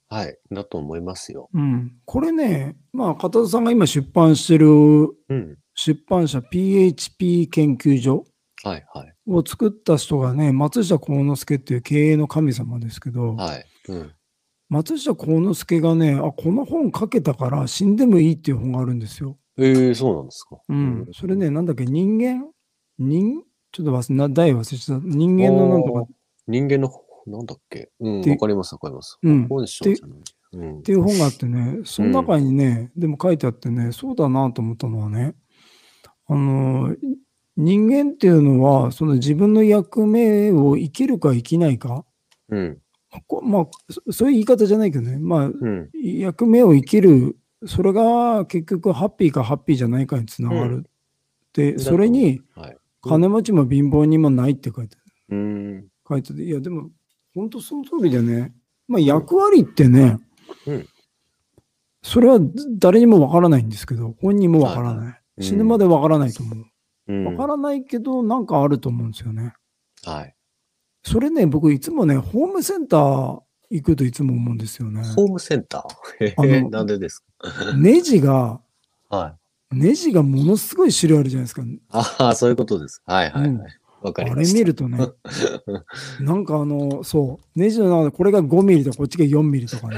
[0.09, 0.37] はい。
[0.51, 1.49] だと思いますよ。
[1.53, 1.57] ー。
[1.57, 1.93] うん。
[2.05, 5.57] これね、まあ片田さんが今出版してるうん。
[5.73, 8.23] 出版社 PHP 研究所
[8.63, 8.85] はい。
[8.93, 9.13] はい。
[9.27, 13.65] を作った人がね、松下幸之助っていう経営の神様ですけど、はい。
[13.89, 14.11] うん。
[14.69, 19.37] 松下幸之助がね、あ、この本書けたから死んでもいいっていう本があるんですよ。
[19.57, 20.57] ええそうなんですか。
[20.67, 21.07] うん。
[21.13, 22.45] それね、なんだっけ、人間？
[22.97, 23.43] 人？
[23.71, 25.07] ちょっと忘れ、な題忘れちゃった。
[25.07, 26.07] 人間のなんとかっ
[26.47, 26.89] 人間の、
[27.27, 27.89] なんだっけ？
[27.99, 28.21] うん。
[28.21, 29.17] てわかります、わかります。
[29.21, 30.19] うん本書じゃない。
[30.53, 30.91] うんて。
[30.91, 35.35] いう本があってね、その中にね、でも書いてあってね、そうだなと思ったのはね、
[36.27, 36.95] あの、
[37.57, 42.05] 人間っていうのは、その自分の役目を生きるか生きないか、
[42.49, 42.77] うん。
[43.27, 45.89] こまあ、そそういう言い方じゃないけどね、まあ、うん。
[45.93, 50.85] 役目を生きる、それが結局ハッピーかハッピーじゃないかにつながる。
[51.53, 52.77] で、それにはい。
[53.01, 54.97] 金持ちも貧乏にもないって書いて
[55.29, 55.88] うん。
[56.09, 56.89] 書いてて、いや、でも、
[57.36, 58.56] 本当その通りでね、
[58.88, 60.17] まあ、役割ってね、
[60.65, 60.88] うん
[62.08, 62.39] それは
[62.78, 65.08] 誰にもわからないんですけど、本人もわからない。
[65.08, 66.65] うん死ぬまでわからないと思う。
[67.08, 67.26] うん。
[67.26, 69.54] わからないけど、なんかあると思うんですよね。
[70.06, 70.36] はい。
[71.04, 75.04] それね、僕いつもね、ホームセンター行くといつも思うんですよね。
[75.15, 76.36] ホームセンター？
[76.41, 77.26] え、のなんでです
[77.76, 78.62] ネジが、
[79.10, 79.38] かは
[79.74, 79.76] い。
[79.76, 81.63] ネジがものすごい種類あるじゃないですか。
[81.89, 83.02] ああ、そういうことです。
[83.06, 83.71] はいはいうんはい。
[84.05, 84.59] わかりあれました。
[84.59, 84.99] 見るとね、
[86.21, 89.95] なんかあの、そう、ネジの中でこれが5ミリとこっちが4ミリとかね。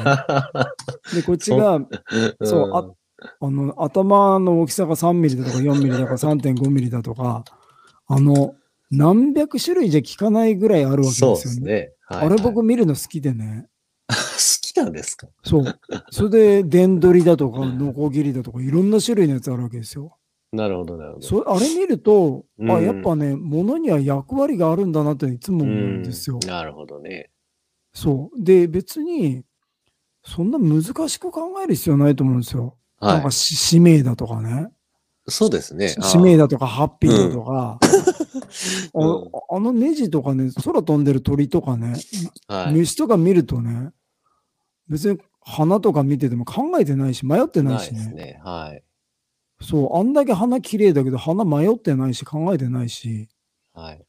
[1.14, 1.80] で、こっちが、
[2.44, 2.90] そうあ
[3.40, 7.44] あの、頭の大きさが3ミリだとか4ミリだとか3.5ミリだとか、
[8.08, 8.56] あの、
[8.92, 11.42] 何百種類じゃ効かないぐらいあるわけですそうよね。
[11.44, 11.92] ですね。
[12.10, 13.68] はいあれ僕見るの好きでね。
[14.08, 14.14] 好
[14.62, 15.28] きなんですか？
[15.44, 15.66] そう。
[16.12, 20.16] それで、電取りだとか、ノコギリだとか、いろんな種類のやつあるわけですよ。
[20.52, 21.28] なるほど、なるほど。
[21.28, 26.46] そあれ見ると、うんあ、やっぱね、物には役割があるんだなっていつも思うんですよう。
[26.46, 27.30] んなるほどね。
[27.94, 28.44] そう。
[28.44, 29.44] で、別に、
[30.24, 32.78] そんな難しく考える必要ないと思うんですよ。
[33.02, 34.68] なんはかし使命だとかね。
[35.28, 35.32] い。
[35.32, 35.90] そうですね。
[35.90, 37.88] 使命だとか、ハッピーだとか、あ
[38.94, 41.96] うんのあのネジとかね、空飛んでる鳥とかね、
[42.48, 42.74] はい。
[42.74, 43.92] 虫とか見るとね、
[44.88, 48.00] 別に花とか見てても考えてないし、迷ってないないしね。
[48.00, 48.42] ですね。
[48.44, 48.84] はい。
[49.62, 53.28] そう、あんだけ花綺麗だけど、花迷ってないし、考えてないし、
[53.74, 54.06] はい。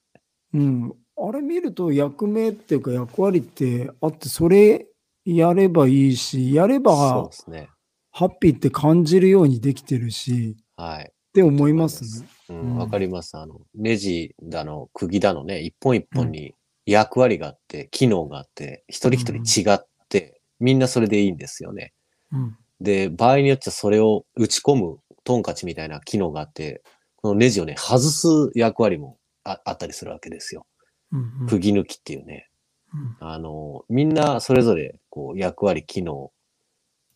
[0.54, 0.94] うん。
[1.16, 4.86] あれ見ると役目っていうか役割ってあって、それ
[5.24, 7.68] やればいいし、やれそうばですね。
[8.12, 11.04] ハッピーって感じるようにできてるし、はい。
[11.04, 12.26] って思いますね。
[12.48, 13.36] ううんん、わかります。
[13.36, 16.54] あの、ネジだの、釘だのね、一本一本に
[16.86, 21.92] 役割があって、機能があって、一人一人違って、みんなそれでいいんですよね。
[22.32, 22.56] うん。
[22.80, 24.98] で、場合によってはそれを打ち込む
[25.28, 26.82] トンカチみたいな機能があって、
[27.16, 30.64] このネジをね、外す役割もああったりするわけですよ。
[31.12, 32.48] うんうん釘抜きっていうね。
[32.94, 36.32] うんあの、みんなそれぞれ、こう、役割、機能、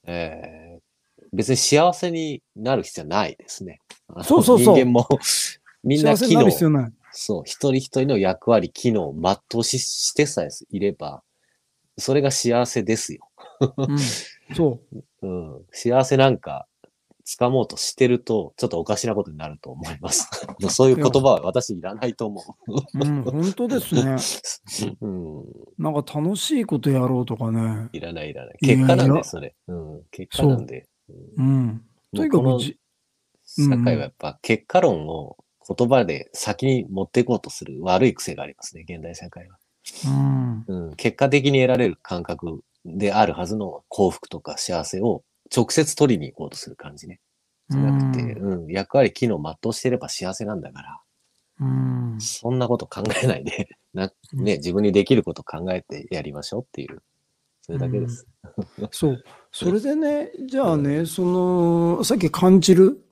[0.05, 0.83] えー
[1.35, 3.79] 別に幸せになる必要はないですね。
[4.23, 5.09] そうそうそう人間も、
[5.83, 6.51] みんな機能。
[7.13, 11.23] そう、一人一人の役割、機能を全うししてさえいれば、
[11.97, 13.31] それが幸せですよ。
[13.79, 13.99] うん、
[14.55, 14.81] そ
[15.23, 15.27] う。
[15.27, 15.27] う
[15.61, 15.65] ん。
[15.71, 16.67] 幸せなんか、
[17.27, 20.29] 掴もうとしてると、ちょっとおかしなことになると思います。
[20.71, 22.43] そういう言葉は私いらないと思
[22.95, 24.17] うん、本当ですね。
[25.01, 25.07] う。
[25.07, 25.45] うん。
[25.79, 27.89] なんか楽しいことやろうとかね。
[27.93, 28.57] いらないいらない。
[28.61, 29.55] 結果なんで、それ。
[29.69, 30.03] うん。
[30.11, 30.89] 結果なんで。
[31.37, 31.85] うん。
[32.15, 32.79] とにかくじ、
[33.45, 35.37] 社会はやっぱ結果論を
[35.77, 39.59] 言葉で先に持っていこうとする悪い癖がありますね、現代社会は。
[40.07, 40.65] うん。
[40.67, 45.23] うん、結果的に得られる感覚であるはずの幸福とか幸せを
[45.55, 47.21] 直接取りに行こうとする感じね。
[47.69, 51.01] じゃなくて、うん、役割、機能全うしていれば幸せなんだから、
[51.61, 52.17] うん。
[52.21, 57.03] そんなこと考えないで、 なね、自分にできること考えてやりましょうっていう、
[57.61, 58.27] それだけです。
[58.91, 59.25] そう。
[59.51, 63.05] それでね、じゃあね、その、さっき感じる？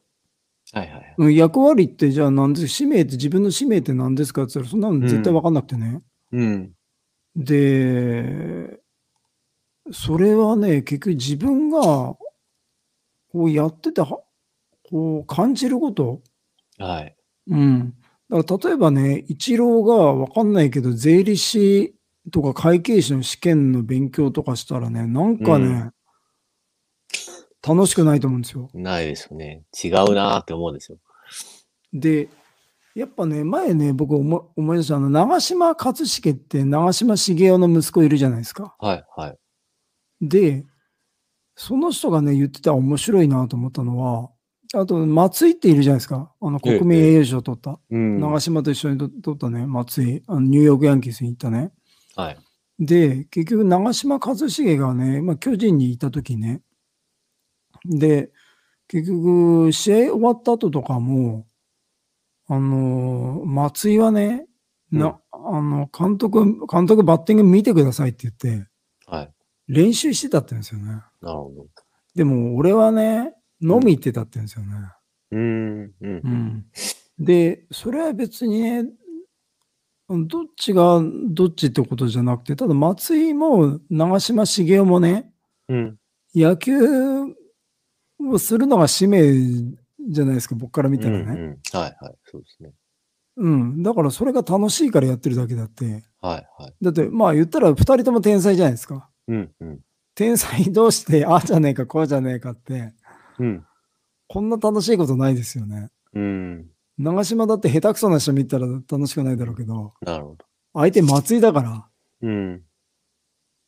[0.72, 1.14] はいはい。
[1.18, 2.68] うん役割ってじゃあ何です？
[2.68, 6.00] 使命って自分の使命って何ですかって言ったらそんなの絶対分かんなくてね。
[6.32, 6.72] うん。
[7.36, 8.80] で、
[9.92, 12.16] それはね、結局自分が
[13.32, 14.20] こうやってては、
[14.90, 16.22] こう感じること？
[16.78, 17.16] はい。
[17.48, 17.94] うん。
[18.28, 21.94] だから例えばね、一郎が分かんないけど、税理士
[22.32, 25.92] とか会計士の試験の勉強とかしたらね、なんかね、うん
[27.62, 28.70] 楽しくないと思うんですよ。
[28.72, 29.64] ないですよね。
[29.84, 30.98] 違うなーって思うんですよ。
[31.92, 32.30] で、
[32.94, 38.74] やっぱね、前ね、僕思思い出したあの、長嶋一茂って長嶋茂雄の息子いるじゃないですか。
[38.78, 39.38] はいはい。
[40.22, 40.64] で、
[41.62, 44.30] その人がね、言ってた面白いなと思ったのは、
[44.72, 46.32] あと、松井っているじゃないですか。
[46.40, 47.78] あの、ええ国民栄誉賞を取った。
[47.90, 48.18] うん。
[48.18, 50.22] 長嶋と一緒にと取ったね、松井。
[50.26, 51.70] あのニューヨークヤンキースに行ったね。
[52.16, 52.38] はい。
[52.78, 56.62] で、結局、長嶋一茂がね、まあ、巨人にいた時ね、
[57.84, 58.30] で、
[58.88, 61.46] 結局、試合終わった後とかも、
[62.48, 64.46] あのー松井はね、
[64.90, 68.66] な、あの、監督、監督バッティング見てくださいって言って、
[69.04, 69.32] はい。
[69.70, 70.86] 練習してたって言うんですよね。
[71.22, 71.66] なるほど。
[72.14, 74.72] でも、俺はね、飲み行ってたって言うんですよね。
[75.30, 75.92] うーん。
[76.00, 76.20] うん。
[76.24, 76.66] うん。
[77.18, 78.84] で、それは別にね、
[80.08, 85.30] どっちがどっちってことじゃなくて、ただ松井も長嶋茂雄もね、
[85.68, 85.98] うん。
[86.34, 86.74] 野球
[88.18, 89.32] をするのが使命
[90.08, 91.22] じゃないですか、僕から見たらね。
[91.22, 92.14] うんうんはいはい。
[92.24, 92.72] そうですね。
[93.36, 93.82] うん。
[93.82, 96.02] だからそれが楽しいからやってるだけだって。
[96.20, 96.74] はいはい。
[96.82, 99.09] だって、まあ言ったら二人とも天才じゃないですか。
[99.30, 99.80] うんうん。
[100.14, 102.92] 天才同士で、 ああじゃねえか、こうじゃねえかって、
[103.38, 103.64] うん。
[104.26, 105.90] こんな楽しいことないですよね。
[106.12, 106.70] うん。
[106.98, 110.44] 長嶋だって下手くそな人見たら楽しくないだろうけど、なるほど。
[110.74, 111.88] 相手松井だから。
[112.22, 112.62] うん。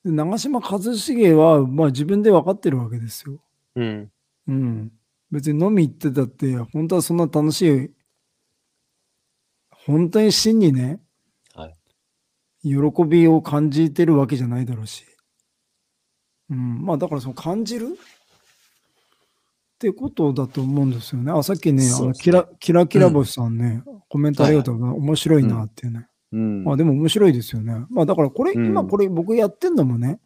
[0.05, 3.41] で長嶋一茂は、まあ自分で分かってるわけですよ。
[3.77, 4.13] うん。
[4.49, 4.93] うん。
[5.31, 7.91] 別に飲み行ってたって、本当はそんな楽しい、
[9.71, 11.01] 本当に真にね、
[11.55, 11.75] はい。
[12.63, 15.05] 喜びを感じてるわけじゃないだろうし。
[16.53, 16.85] うん。
[16.85, 17.87] まあだからその感じる？
[17.87, 17.89] っ
[19.79, 21.33] てことだと思うんですよね。
[21.33, 25.01] あ、さっきね、あのキラキラキラ星さんね、コメントありがとうございます。
[25.01, 26.07] 面白いなっていうね。
[26.31, 26.65] うん。
[26.65, 27.85] まあでも面白いですよね。
[27.91, 30.21] まあだからこれ、うん今これ僕やってんのもね、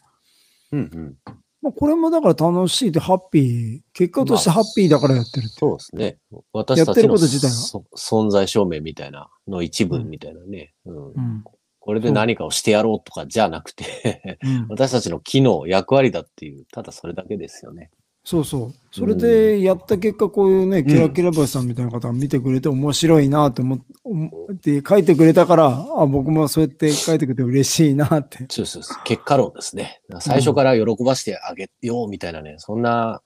[0.72, 1.16] うんうん。
[1.62, 5.54] まあ、これもだから楽しいってハッピー、結果としてハッピーだからやってるって。
[5.58, 6.18] そうですね。
[6.52, 7.52] 私やってるたちのこと自体は？
[7.52, 10.74] そ存在証明みたいなの一部みたいなね。
[10.84, 11.44] うんうん。
[11.86, 17.90] これで何かをしてやろうとかじゃなくて、うん、私たちの機能、役割だっていう、ただそれだけですよね。
[18.24, 18.74] そうそう。
[18.90, 28.44] それでやった結果、こういうね、キラキラ星さんみたいな方が見てくれて面白いなと思思って書いてくれたから、あ、僕もそうやって書いてくれて嬉しいなって。
[28.50, 29.04] そうそうそう。
[29.04, 30.00] 結果論ですね。
[30.18, 33.22] 最初から喜ばしてあげようみたいなね、そんな、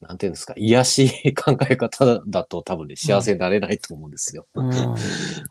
[0.00, 4.48] なんていうんですか、癒しい考え方だと多分ね、幸せになれないと思うんですよ。
[4.54, 4.66] うん、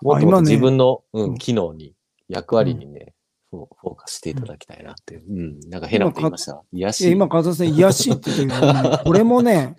[0.02, 1.94] もっと自分の、ううんん、機能に、
[2.28, 3.13] 役割にね、
[3.50, 5.24] フォフォーカスしていただきたいなっていう。
[5.30, 5.70] うん。
[5.70, 6.63] なんか変なこと言いました。
[6.74, 7.12] 癒しい。
[7.12, 9.76] 今、風さん、癒やしいって言ったけど、 ね、これもね、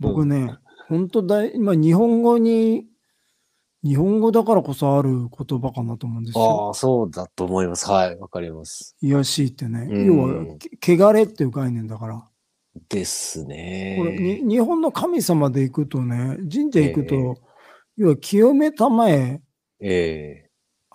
[0.00, 0.56] 僕ね、
[0.88, 2.86] 本当だい、今、日本語に、
[3.84, 6.66] 日本語だからこそある言葉かなと思うんですよ。
[6.68, 7.88] ああ、そうだと思います。
[7.88, 8.96] はい、わかります。
[9.00, 9.86] 癒やしいってね。
[9.88, 12.28] うん要は、け汚れっていう概念だから。
[12.88, 14.40] ですこれね。
[14.42, 17.34] に日本の神様で行くとね、神社行くと、ええ
[17.98, 19.40] 要は清めたまえ、
[19.80, 20.45] え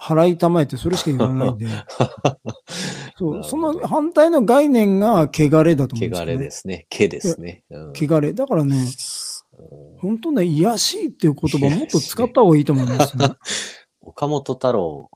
[0.02, 1.70] 払いたまえってそれしか言わないんで、え
[3.20, 6.32] そうその反対の概念が汚れだと思うんですよ、汚ね。
[6.34, 6.88] れですね。
[6.90, 7.64] 毛ですね。
[7.70, 8.34] うん汚れ。
[8.34, 8.86] だからね、うん
[10.00, 13.28] 本当ね、癒やしいっていう言葉もっと使った方がいいと思いますね。
[14.02, 15.12] 岡本太郎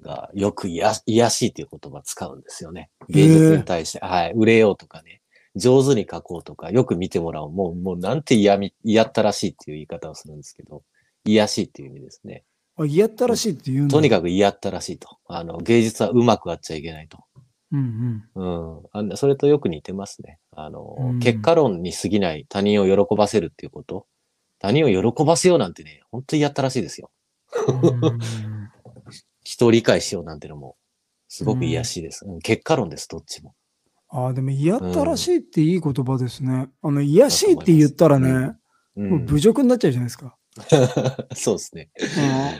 [0.00, 2.90] がよく癒癒しいっていう言葉使うんですよね。
[3.02, 5.22] ええ芸術に対して、はい、売れようとかね、
[5.54, 7.52] 上手に書こうとか、よく見てもらおう。
[7.52, 10.82] もう、もうなんて嫌み、嫌ったらしいっていう言い方をするんですけど、
[11.24, 12.44] 癒しいっていう意味ですね。
[12.78, 13.92] あ嫌ったらしいって言うんだ。
[13.92, 15.18] とにかく嫌ったらしいと。
[15.26, 17.18] あの、芸術はうまくあっちゃいけないと。
[17.72, 18.78] うんうん。
[18.78, 18.82] うん。
[18.92, 20.38] あのそれとよく似てますね。
[20.52, 24.06] あの、うん結果論に過ぎない他人を喜ばせるっていうこと。
[24.60, 27.10] 他人を喜ばせようなんてね、本当にやったらしいですよ。
[27.66, 28.28] うん
[29.44, 30.76] 人を理解しようなんてのも、
[31.26, 32.26] すごく癒やしいです。
[32.26, 33.54] うん結果論です、どっちも。
[34.10, 36.68] ああ、でも嫌ったらしいっていい言葉ですね。
[36.82, 38.30] あの、癒やしいって言ったらね、
[38.96, 39.00] う。
[39.00, 40.37] もうん侮辱になっちゃうじゃないですか。
[41.34, 41.90] そうですね。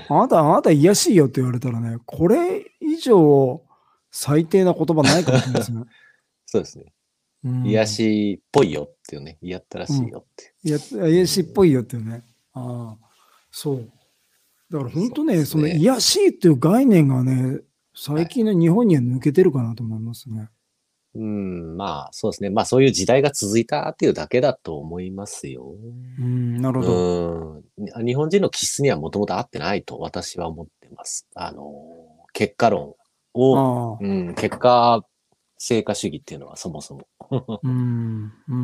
[0.09, 3.63] ああなた、あなた癒やしいよって言われたらね、これ以上
[4.11, 5.85] 最低な言葉ないかもしれないですね。
[6.47, 6.85] そうですね。
[7.45, 9.39] うん癒やしっぽいよっていうね。
[9.41, 10.55] やったらしいよって。
[10.65, 12.25] いや、癒やしっぽいよっていうね。
[12.53, 13.09] ああ、
[13.51, 13.93] そう。
[14.71, 17.61] だから本当ね、そねその癒しいっていう概念がね、
[17.95, 20.49] 最近の日本には抜けてるかなと思いますね。
[21.15, 22.51] うん、まあ、そうですね。
[22.51, 25.75] まあ、そういう時代が続いたっていうだけだと思いますよ。
[26.19, 27.58] うん、なるほど。
[27.79, 28.07] うん。
[28.07, 31.27] 日本人の気質にはもともと合ってないと私は思ってます。
[31.35, 31.75] あの、
[32.33, 32.95] 結果論
[33.35, 33.99] を。
[34.01, 35.05] うん、結果、
[35.59, 37.07] 成果主義っていうのはそもそも
[37.63, 37.73] うん。
[37.73, 38.57] うんうん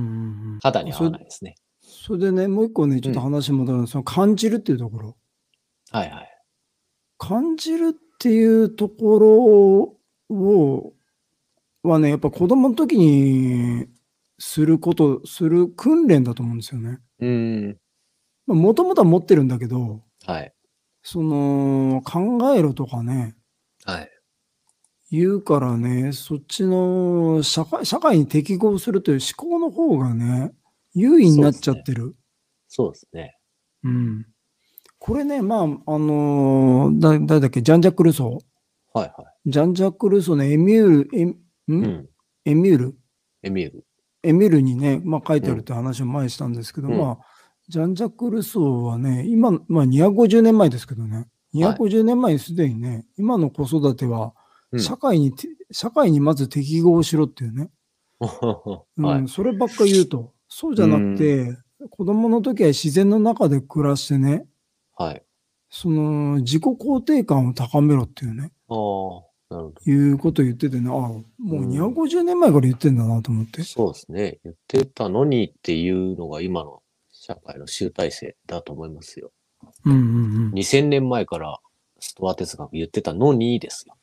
[0.54, 0.58] うん。
[0.62, 1.56] 肌に合わないですね。
[1.80, 5.16] それでね、もう一個ね、ちょっと話戻るの、その感じるっていうところ。
[5.90, 6.30] はいはい。
[7.18, 9.94] 感じるっていうところ
[10.30, 10.92] を、
[11.82, 13.86] はね、やっぱ子供の時に
[14.38, 16.98] すること、する訓練だと思うんですよね。
[17.20, 17.78] うん。
[18.46, 20.52] もともとは持ってるんだけど、はい。
[21.02, 23.36] その、考えろとかね、
[23.84, 24.10] はい。
[25.10, 30.52] 言うからね、そっちの社会、社会に適合するという思考の方がね、
[30.94, 32.16] 優位になっちゃってる。
[32.68, 33.36] そうですね。
[33.84, 34.26] うん。
[34.98, 35.66] これね、まあ、あ
[35.98, 38.98] のーだ、誰だっけ、ジャンジャック・ルソー。
[38.98, 41.28] はいはジャンジャック・ルソーのエミュール、エん？
[41.28, 41.36] い。
[41.68, 42.08] うん。
[42.44, 42.98] エミュール
[43.42, 43.84] エミール。
[44.22, 47.26] エミュールにね、まあ書いてあるって話を前にしたんですけど、うんまあ、
[47.68, 54.32] ジャンジャック・ルソーはね、今、まあ250年前ですけどね、250年前にすでにね、今の子育ては、
[54.72, 57.70] うん社会にて、社会にまず適合しろっていうね、
[58.96, 59.28] うんはい。
[59.28, 61.56] そればっか言うと、そうじゃなくて、
[61.90, 64.46] 子供の時は自然の中で暮らしてね、
[64.96, 65.22] はい。
[65.70, 73.64] その自己肯定感を高めろっていうね、ああ、なるほいうことを言っててね、ああ、もう250年前から言ってんだなと思ってど。。
[73.64, 74.38] そうですね。
[74.44, 76.82] 言ってたのにっていうのが今の
[77.26, 79.32] 社会の集大成だと思いますよ。
[79.86, 79.96] うんう
[80.50, 81.58] ん2000年前から
[81.98, 83.96] ストア哲学言ってたのにですよ。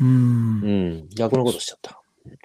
[0.00, 0.06] うん。
[0.06, 0.68] うんう
[1.02, 1.08] ん。
[1.08, 2.00] 逆のことしちゃった。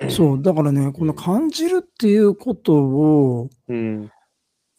[0.10, 4.12] そう、だからね、この感じるっていうことをうん。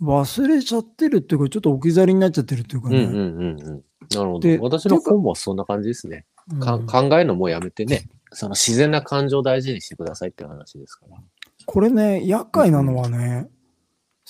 [0.03, 3.05] 忘れちゃってるっていうか、ちょっと置き去りになっちゃってるっていうかね。
[3.05, 3.85] うんうんうんうん。
[4.13, 4.65] なるほでど。
[4.65, 6.27] 私の本もそんな感じですね。
[6.61, 11.17] 考えるのもやめてね、その自然な感情を大事にしてくださいっていう話ですから。
[11.65, 13.49] これね、厄介なのはね、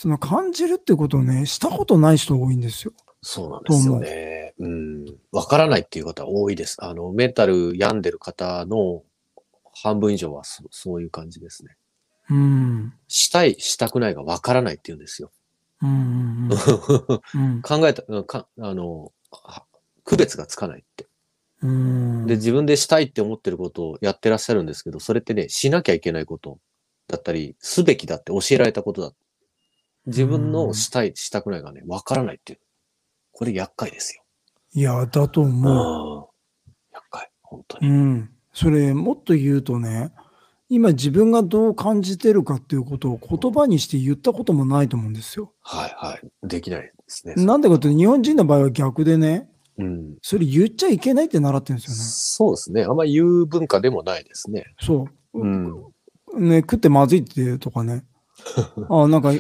[0.01, 2.93] その感じるってことをね、したことない人が多いんですよ。
[3.21, 4.55] そうなんですよね。
[4.61, 5.05] うん。
[5.33, 6.77] わからないっていう方は多いです。
[6.79, 9.03] あの、メンタル病んでる方の
[9.75, 11.77] 半分以上はそそういう感じですね。
[12.31, 12.93] うん。
[13.09, 15.33] したい、したくないがわからないっていうんですよ。
[15.83, 19.65] うんうんうん うん考えた、うんかあの、は
[20.05, 21.09] 区別がつかないって。
[21.61, 26.61] うんで、自分でしたいって思ってることをやってらっしゃるんですけど、それってね、しなきゃいけないこと
[27.09, 29.13] だったり、すべきだって教えられたことだ。
[30.09, 32.59] 自分のしたい、したくないがね、わからないっていう。
[33.33, 34.25] これ厄介ですよ。
[34.75, 36.95] いや、だと思うん。
[36.95, 37.31] 厄介。
[37.43, 37.81] 本当う。
[37.83, 37.91] うに。
[37.91, 38.31] ん。
[38.53, 40.13] それ、もっと言うとね、
[40.69, 45.53] 今自分がどう感じてるかっていうことを言葉にして言ったこともないと思うんですよ。
[45.61, 46.47] はいはい。
[46.47, 47.35] できないですね。
[47.37, 50.17] なんでかって日本人の場合は逆でね、うん。
[50.21, 52.03] それ言っちゃいけないって習ってるんですよね。
[52.03, 52.85] そうですね。
[52.85, 54.67] あんまり言う文化でもないですね。
[54.81, 55.41] そう。
[55.41, 55.73] うん。
[56.37, 58.05] ね、食ってまずいってとかね。
[58.91, 59.33] あなんか、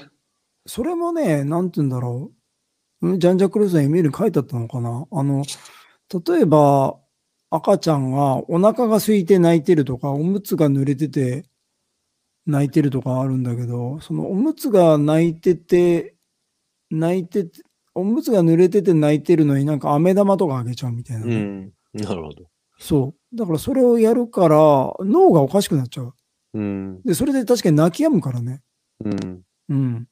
[0.68, 2.30] それもね、なんて言うんだろ
[3.00, 3.12] う。
[3.14, 5.44] んジャンジャック・ルーソンエミールに書いてあったのかなあの、
[6.26, 6.98] 例えば、
[7.50, 11.44] 赤ちゃんがお腹が空いて泣いてるとか、おむつが濡れてて
[12.46, 16.14] 泣いてるとかあるんだけど、そのおむつが泣いてて、
[16.90, 17.62] 泣いてて、
[17.94, 21.72] おむつが濡れてて泣いてるのになんか飴玉とかあげちゃうみたいなね、うん。
[21.94, 22.44] なるほど。
[22.78, 23.36] そう。
[23.36, 24.56] だからそれをやるから
[25.00, 26.14] 脳がおかしくなっちゃう。
[26.54, 27.02] うん。
[27.02, 28.62] で、それで確かに泣き止むからね。
[29.04, 29.42] うん。
[29.68, 30.08] うん。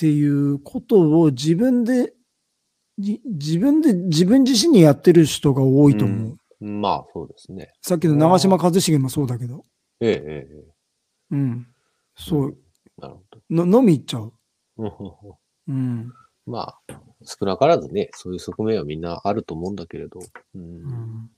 [0.00, 2.14] っていうことを自分で、
[2.98, 6.64] じ自分で、自分自身にやってる人が多いと思う。
[6.64, 7.70] まあ、そうですね。
[7.82, 9.66] さっきの長嶋一茂もそうだけど。
[10.00, 10.64] ええ、ええ、え
[11.32, 11.66] うん。
[12.16, 12.56] そう。
[12.98, 13.00] え。
[13.02, 14.32] なるほの飲み行っちゃう。
[14.78, 15.38] ど。
[15.68, 16.10] うん。
[16.46, 16.80] まあ、
[17.22, 20.18] 少なからずね、そういう側面はみんなあると思うんだけれど、
[20.54, 21.30] うんうん。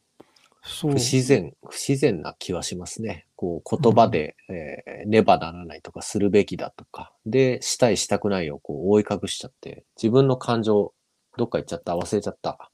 [0.62, 3.26] 不自然、不自然な気はしますね。
[3.34, 10.94] こう、言葉で、えーねばならないとか、するべきだとか、で、したい、したくないをこう覆い隠しちゃって、自分の感情、
[11.36, 12.70] どっか行っちゃった、忘れちゃった。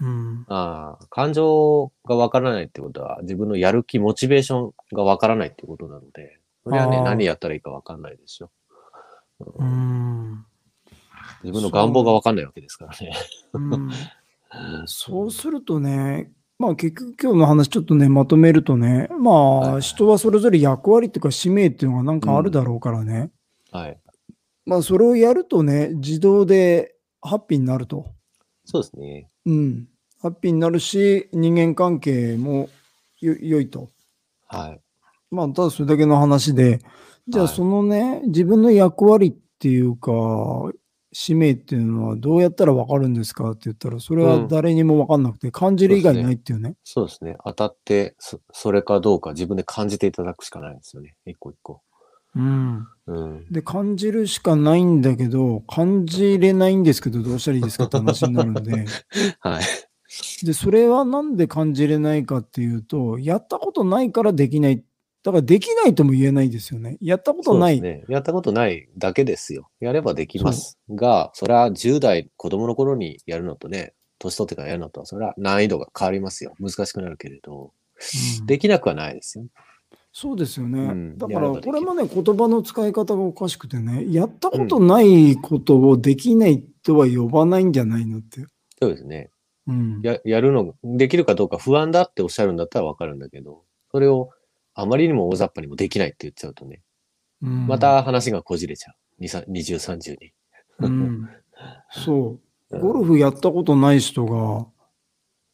[0.00, 0.44] うん。
[0.48, 8.50] ああ、感情がわからないってことは、自分のやる気、モチベーションがわからないってことなので、それはね、何やったらいいかわかんないでしょ。
[9.40, 10.46] うん。
[11.42, 13.12] 自分の願望がわかんないわけですからね。
[13.52, 13.90] うん
[14.86, 23.30] そうするとね、まあ結局今日の話ちょっとね、まとめるとね、まあはい人はそれぞれ役割っていうか使命っていうのがなんかあるだろうからね。
[23.70, 23.98] はい。
[24.64, 28.06] まあそれをやるとね、自動でハッピーになると。
[28.64, 29.28] そうですね。
[29.44, 29.88] うん。
[30.20, 32.68] ハッピーになるし、人間関係も
[33.20, 33.90] よ良いと。
[34.46, 34.80] はい。
[35.30, 36.80] まあただそれだ使命の話で、
[37.28, 40.12] じゃあはいそのね、自分の役割っていうか、
[41.18, 46.76] 使命っていうのはどうやったらわかるんですかって言ったら、それは誰にもわかんなくて、感じる以外ないっていうね。
[46.84, 47.38] そうですね。
[47.42, 51.16] 当たって、そそれかどうか自分で感じていただくしかないんですよね。
[51.24, 51.80] 一個一個。
[52.34, 52.86] うん。
[53.06, 53.46] うん。
[53.50, 58.84] で、感じるしかないんだけど、感じれないんですけど、どうしたらいいですかって話になるんで。
[59.40, 59.64] はい。
[60.44, 64.84] で、それはなんで感じれないかっていうと、やったことないからできない。
[65.26, 66.98] だからできないとも言えないですよね。
[67.00, 67.80] やったことない。
[67.80, 68.04] ね。
[68.08, 69.68] やったことないだけですよ。
[69.80, 70.78] やればできます。
[70.88, 76.54] が、それは10代、子供の頃にやるのとね、年取ってからやるのとは、それは難易度が変わりますよ。
[76.60, 77.72] 難しくなるけれど、
[78.38, 79.46] うんできなくはないですよ。
[80.12, 80.80] そうですよね。
[80.80, 88.46] うんだから、これもね、言葉の使い方がおかしくてね、やったことないことをできないとは呼ばないんじゃないのって。
[88.80, 89.30] そうですね。
[89.66, 90.00] うん。
[90.02, 94.30] や、やるの、できるかどうか不安だっておっしゃるんだったらわかるんだけど、それを
[94.78, 96.82] あまりにも大雑把にもできないって言っちゃうとね、
[97.42, 99.22] うんま、た話がこじれちゃう。
[99.22, 100.32] 2 20、30に。
[100.80, 101.28] うん、
[101.90, 102.38] そ
[102.70, 102.78] うう。
[102.78, 104.66] んゴルフやったことない人が、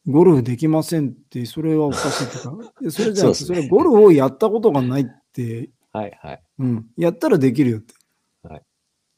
[0.06, 6.42] ゴルフできませんって、それはおかしいっていうか、 それじゃなくて、それゴルフをやったことがないって、はいはい。
[6.58, 7.94] うん、やったらできるよって。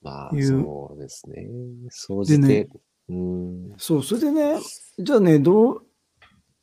[0.04, 1.48] まあ、いうそうですね。
[1.88, 2.68] 総じて、でね
[3.08, 3.74] うん。
[3.78, 4.58] そう、それでね、
[4.98, 5.86] じゃあね、どう、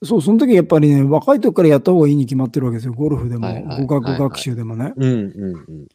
[0.04, 2.94] そう、その時やっぱりね、若い時からやった方がいいに決まってるわけですよ。
[2.94, 4.94] ゴルフでも、はいはい語学学習でもね。
[4.96, 5.88] うんうんうん。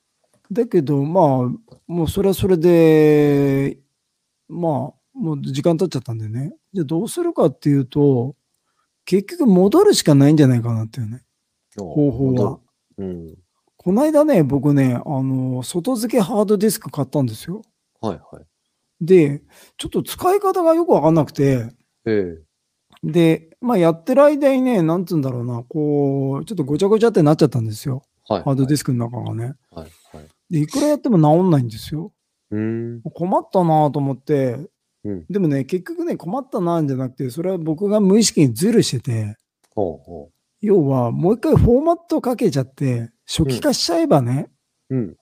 [0.50, 3.78] だけど、まあ、もうそれはそれで、
[4.48, 4.72] まあ、
[5.12, 6.54] もう時間経っちゃったんでね。
[6.72, 8.36] じゃあどうするかっていうと、
[9.04, 11.22] 結局戻るしかないんじゃないかなっていうね、
[11.76, 12.60] 方法は。
[12.98, 13.34] うん。
[13.76, 17.62] この間ね、僕ね、あの、外付けハードディスク買ったんですよ。
[18.00, 18.44] はいはい。
[19.00, 19.42] で、
[19.78, 21.70] ちょっと使い方がよくわかんなくて、
[22.04, 22.45] ええ
[23.06, 28.02] で、まあやってる間にね、なんつうんだろうな、こう、ちょっとごちゃごちゃってなっちゃったんですよ。
[28.28, 28.42] はい。
[28.42, 29.54] ハードディススクの中がね。
[29.72, 29.80] ク。
[29.80, 30.28] はいはい。
[30.50, 32.12] で、いくらやっても治んないんですよ。
[32.50, 33.02] うん。
[33.14, 34.58] 困ったなと思って、
[35.04, 35.24] うん。
[35.30, 39.36] でもね、結局ね、困ったなんじゃなくて、それは僕が無意識にズルしてて、
[39.74, 40.30] ほうほ
[40.60, 44.48] 要はもう一回フォーマットかけちゃって、初期化しちゃえばね、
[44.90, 44.96] う。
[44.96, 45.16] うん。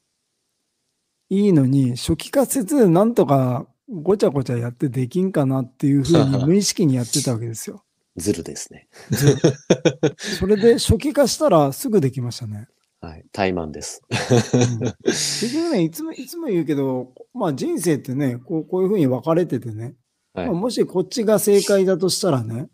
[1.29, 7.85] いいのに、初期化せず、なんとかごちゃごちゃやってできんかなっていうふうに無意識にやってたわけですよ。
[8.17, 8.89] ずるですね。
[10.39, 12.69] それで初期化したらすぐできましたね。
[13.01, 13.25] はい。
[13.33, 14.03] 怠慢です。
[14.11, 19.95] うん結局ね、いつも、いつも言うけど、まあ人生ってね、こうこういうふうに分かれててね、
[20.33, 22.69] はいまあ、もしこっちが正解だとしたらね、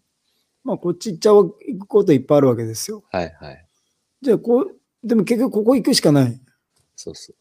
[0.63, 3.03] まあこっち行っちゃう、行くこといっぱいあるわけですよ。
[3.11, 3.67] はいはい。
[4.23, 6.41] じゃあこう、でも結局ここ行くしかない。
[6.95, 7.37] そうそう。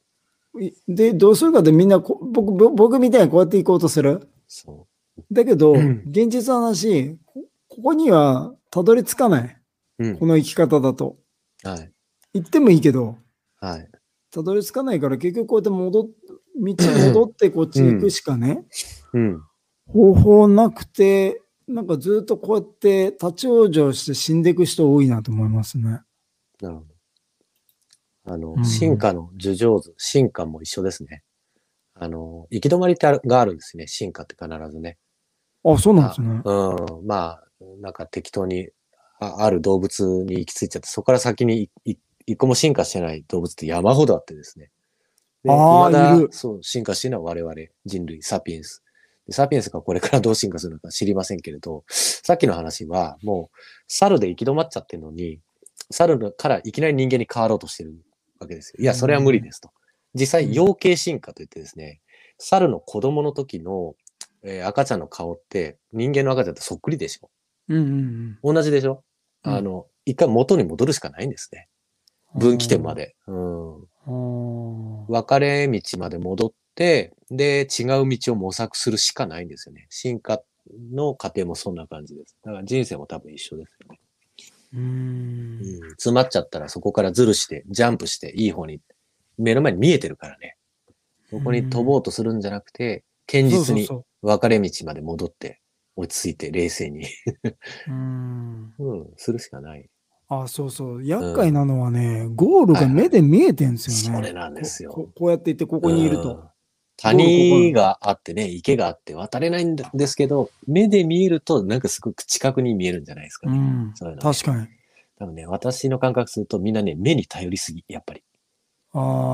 [0.60, 4.28] いで、どうするかってみんなこ僕、僕僕みたいにこうやって行こうとする？
[4.48, 4.88] そ
[5.32, 9.58] だけど、うん現実の話、こここにはたどり着かない。
[10.00, 10.08] う。
[10.08, 10.26] うんこ。
[10.26, 11.18] の生き方だと。
[11.64, 11.92] はい。
[12.34, 13.18] 行ってもいいけど、
[13.60, 13.88] はい。
[14.32, 16.06] たどり着かないから結局こうやって戻っ、
[16.56, 16.76] 道
[17.08, 18.66] 戻ってこっち行くしかね、
[19.14, 19.42] うん。
[19.88, 26.02] 方法なくて、なんかずっとこうやって立ち往生して死んでいく人多いなと思いますね。
[26.62, 26.86] なるほど。
[28.30, 31.24] あの、うん進化の樹上図、進化も一緒ですね。
[31.96, 33.88] あの、行き止まりってあるがあるんですね。
[33.88, 34.98] 進化って必ずね。
[35.66, 36.42] あ、そうなんですね。
[36.46, 37.08] うん。
[37.08, 37.44] まあ、
[37.82, 38.70] なんか適当に
[39.20, 44.70] あある動物に行き着いちゃって、そこから先に一個も進化してない動物って山ほどあってですね。
[45.44, 47.54] であー未だいるそう、進化しているのは我々
[47.86, 48.84] 人類、サピエンス。
[49.28, 53.58] でサピエンスがこれからどう進化するのか知りませんけれど、さっきの話はもう
[53.88, 55.40] 猿で行き止まっちゃってるのに、
[55.92, 57.94] 猿からいきなり人間に変わろうとしてる
[58.40, 58.82] わけですよ。
[58.82, 59.70] いや、それは無理ですと。
[60.14, 62.02] 実際、養鶏進化といってですね、
[62.38, 63.96] 猿の子供の時の、
[64.42, 67.30] えー赤ちゃんの顔って人間の赤ちゃんとそっくりでしょ。
[67.68, 69.04] うんうん同じでしょ、
[69.44, 71.68] うんあの、一回元に戻るしかないんですね。
[72.36, 72.40] うん。
[72.40, 73.16] 分岐点まで。
[73.28, 73.74] うん。
[73.74, 75.12] あー。
[75.12, 79.88] 分かれ道まで戻って、で、違う道を模索するしかないんですよね。
[79.90, 80.42] 進化
[80.94, 82.38] の過程もそんな感じです。
[82.44, 84.00] だから人生も多分一緒ですよね。
[84.74, 84.84] うーん
[85.62, 85.90] うん。
[85.92, 88.80] 詰まっちゃったらそこからズルして、ジャンプして、いい方に、
[89.38, 90.56] 目の前に見えてるからね。
[91.30, 93.88] そこに飛ぼうとするんじゃなくて、堅実に
[94.22, 95.62] 分かれ道まで戻って、
[95.96, 99.90] 落ち着いて、冷静に、うーん うん、するしかない。
[100.28, 101.04] あ、そうそう。
[101.04, 104.18] 厄介なのはね、ゴールが目で見えてんすよね。
[104.20, 106.49] それなんですよこここうやって行って、ここにいると。
[107.04, 107.18] うん。
[107.18, 113.58] 谷があってね、池があって渡れないんですけど、目で見えるとなんかすごく近くに見えるんじゃないですかね。
[113.58, 113.92] うん。
[113.96, 114.68] そういうのね確かに。
[115.18, 118.24] 多分ね、私の感覚するとみんなね、目に頼りすぎ、やっぱり。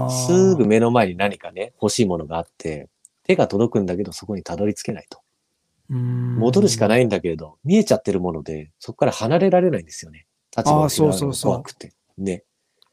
[0.10, 2.90] すぐ目の前に何かね、欲しいものがあって、
[3.24, 5.22] 手が届くんだけどそこにたどり着けないと。
[5.90, 6.90] 戻るしかい。
[6.90, 10.26] ないんだけれど、見えちゃってるもので、そこから離れられないんですよね。
[10.56, 11.94] 立場がそうそのうそうが怖くて。
[12.18, 12.44] ね。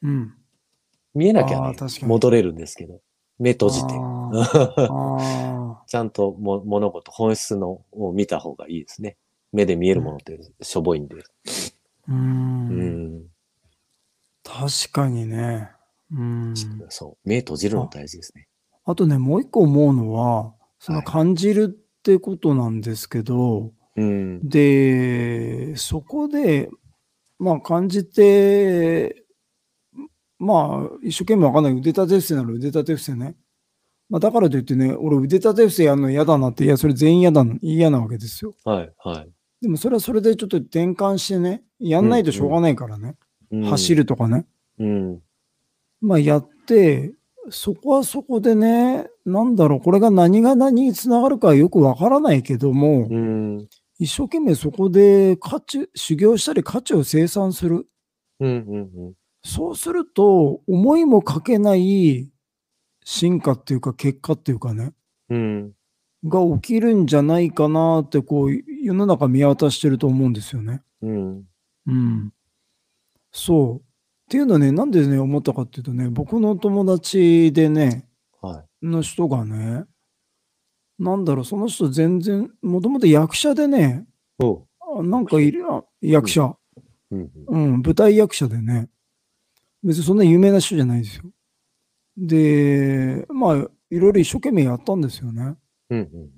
[0.03, 0.35] うん。
[1.15, 3.01] 見えなきゃね戻れるんですけど、
[3.43, 3.89] 目閉じて。
[5.89, 9.17] ちゃんとも物事、本質のを見た方がいいですね。
[9.53, 11.17] 目で見えるものってしょぼいんで。
[11.17, 11.23] う。
[12.09, 13.23] うんん。
[14.45, 15.71] 確かにね。
[16.13, 16.55] うん。
[16.89, 17.29] そう。
[17.29, 18.47] 目閉じるの大事ですね。
[18.85, 24.49] あとね、もう一個思うのは、そのはい感じるってことなんですけど、うん。
[24.49, 26.71] で、そこで、
[27.39, 29.22] まあ感じて、
[30.43, 31.73] まあ一生懸命わかんない。
[31.73, 33.37] 腕立て伏せなら腕立て伏せね。
[34.11, 38.53] まあだからといってね、俺腕立て伏せやるの嫌だなって、いや、それ全員嫌だな、嫌なわけですよ。
[38.65, 39.31] はい、はい。
[39.63, 43.15] でもそれはそれでちょっと転換してね、やんないとしょうがないからね。
[43.53, 43.95] うん走。
[43.95, 44.47] るとかね。
[44.81, 45.21] うん。
[46.01, 47.13] まあやって、
[47.51, 53.69] そこはそこでね、なんだろう、これが何が何につながるかはよくわからないけども、うん。
[53.99, 57.87] 一生懸命そこで価値、修行したり価値を生産する。
[58.41, 59.15] うん、うん、
[59.45, 62.31] そうすると、思いもかけない
[63.05, 64.93] 進化っていうか結果っていうかね、
[65.31, 65.73] うん。
[66.25, 70.83] が起きるんじゃないかなって、こう、世の中見渡してると思うんですよね。
[71.03, 71.45] うん。
[71.87, 72.33] うん。
[73.33, 73.77] そう。
[73.79, 73.83] っ
[74.31, 78.09] ていうのはね、なんでね、思ったかっていうとね、僕の友達でね、
[78.41, 78.87] はい。
[78.87, 79.85] の人がね、
[80.99, 84.07] なんだろう、その人全然、もともと役者でね、
[85.03, 86.57] なんかいる、あ役者、
[87.11, 87.31] うん。
[87.49, 88.89] うん、舞台役者でね、
[89.83, 91.25] 別にそんな有名な人じゃないですよ。
[92.17, 93.57] で、まあ、
[93.91, 95.57] いろいろ一生懸命やったんですよね。
[95.91, 96.31] うん。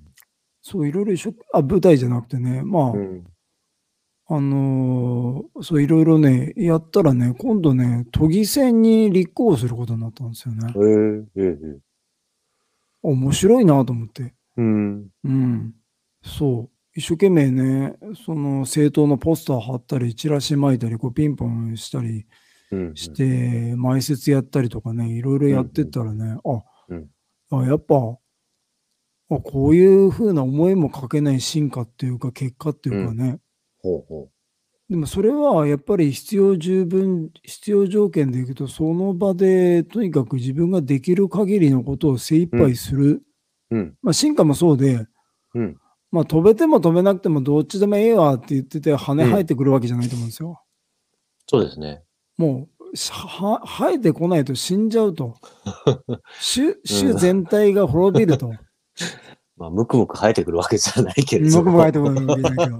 [0.62, 3.24] そう、いろいろ一生、あ、舞台じゃなくてね、まあ、うん。
[4.26, 10.72] あのーそう、いろいろね、やったらね、今度ね、都議選に立候補することになったんですよね。
[11.36, 11.78] ええ、ええ。
[13.02, 14.34] 面白いなと思って。
[14.56, 15.08] うん。
[15.24, 15.74] うん。
[16.22, 16.98] そう。
[16.98, 22.24] 一生懸命ね、その政党のポスター貼ったり、チラシ巻いたり、こうピンポンしたり
[22.70, 22.96] うん。
[22.96, 23.24] して、
[23.74, 27.08] 埋設やったりとかね、いろいろやってったらね、あ、うん
[27.50, 27.94] あ、やっぱ、
[29.30, 33.38] あ、こういうふうな思いもかけない進化っていうか、結果っていうかね、
[33.80, 34.28] ほうほ
[34.88, 43.22] でもそれはやっぱり必要十分、必要条件でいくと、その場でとにかく自分ができる限りのことを精一杯する。
[43.70, 43.76] う。
[43.76, 43.96] うん。
[44.02, 45.06] まあ進化もそうで、
[45.54, 45.76] うん。
[46.10, 50.62] まあ飛べても飛べなくてもどっちでもええわって言ってて羽生えてくるわけじゃないと思うんですよ。
[51.46, 52.03] そうですね。
[52.36, 55.36] もうしは生えてこないと死んじゃうと。
[56.54, 58.52] 種種全体が滅びると。
[59.56, 62.78] まあ、むくむく生えてくるわけじゃないけれど僕も生えてこないわけだけど。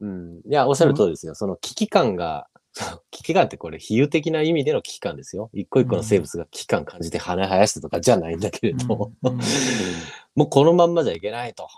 [0.00, 0.38] うん。
[0.38, 1.34] いや、おっしゃる通りですよ。
[1.34, 2.48] その危機感が、
[3.10, 5.50] 危機感ってこれ比喩的な意味での危機感ですよ。
[5.52, 9.40] 一個一個の生物が危機感感じて羽生やしてとかじゃないんだけれど、うんうん
[10.34, 11.68] もうこのまんまじゃいけないと。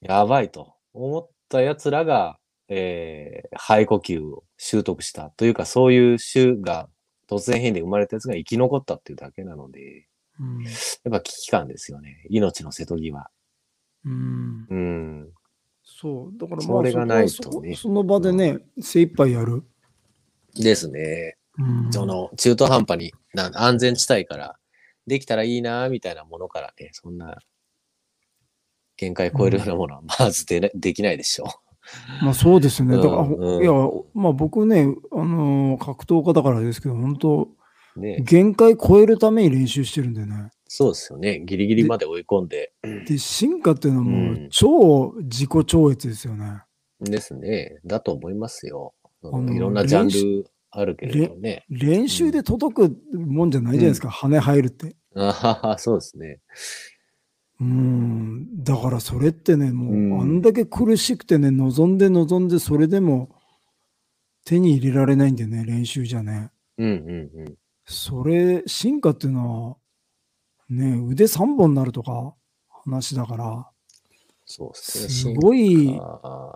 [0.00, 2.38] やばいと思った奴らが、
[2.68, 6.88] えー、肺呼吸を習得したというか、そういう種が
[7.28, 10.06] 突然変異で生まれたやつが生き残ったっていうだけなので、
[10.40, 10.72] うんやっ
[11.10, 12.26] ぱ危機感ですよね。
[12.28, 13.30] 命の瀬戸際。
[14.04, 15.28] うんうん。
[15.82, 16.38] そう。
[16.38, 19.62] だからまあそれがないとねその場でね、精一杯やる。
[20.56, 21.36] ですね。
[21.58, 24.56] うんその中途半端にな安全地帯から
[25.06, 27.38] できたらいいなみたいなものからね、そんな
[28.96, 31.46] 限界超えるようなものはまずで,、できないでしょ
[32.22, 32.96] まあそうですよね。
[32.96, 33.72] だから、うんうんいや、
[34.14, 37.48] まあ僕ね、あのー格闘家だからですけど、本当
[37.96, 38.00] う。
[38.00, 38.22] ね。
[38.22, 40.50] 限界超えるために練習してるんでね。
[40.66, 41.40] そうですよね。
[41.44, 42.72] ギリギリまで追い込んで。
[43.06, 46.62] で、進化っていうのはもううん超自己超越ですよね。
[47.00, 47.78] ですね。
[47.84, 48.94] だと思いますよ。
[49.22, 51.64] あのいろんなジャンルあるけれどね。
[51.68, 54.96] 練習で届くもんじゃないじゃないですか、羽生えるって。
[55.14, 56.40] あはは、そうですね。
[57.60, 58.64] うん。
[58.64, 63.30] だからそれってね、もう、うんあんだけ苦しくてね、望んで望んで、それでも
[64.44, 66.50] 手に入れられないんでね、練習じゃね。
[66.78, 66.90] うんう
[67.34, 67.54] んうん。
[67.86, 69.76] それ、進化っていうのは、
[70.68, 72.34] ね、腕3本になるとか
[72.84, 73.70] 話だから、
[74.46, 75.34] そうですね。
[75.34, 76.00] すごい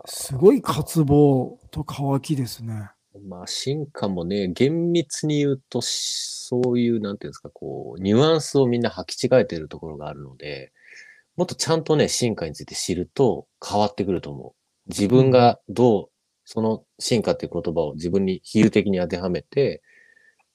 [0.07, 2.91] すごい渇望と渇きですね。
[3.27, 10.73] まあ、進化もね、厳密に言うと、しそういう、なんていうんですか、こう、ニュアンスをみんな履き違えてるところがあるので、
[11.39, 14.53] もっとちゃんとね、進化について知ると変わってくると思う。
[14.89, 16.09] 自分がどう、
[16.45, 19.81] その進化っていう言葉を自分に比喩的に当てはめて、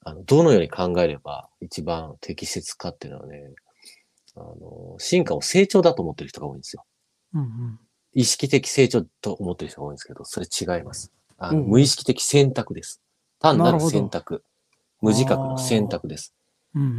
[0.03, 3.45] あの、どのように考えれば一番適切かっていうのはね、
[4.35, 6.83] あの、進化を成長だと思ってる人が多いんですよ。
[7.33, 7.79] うんうん。
[8.13, 11.13] 意識的成長と思ってる人が多いんですけど、それ違います。
[11.37, 13.01] あのうん無意識的選択です。
[13.39, 14.43] 単なる選択。
[14.99, 16.33] 無自覚の選択です。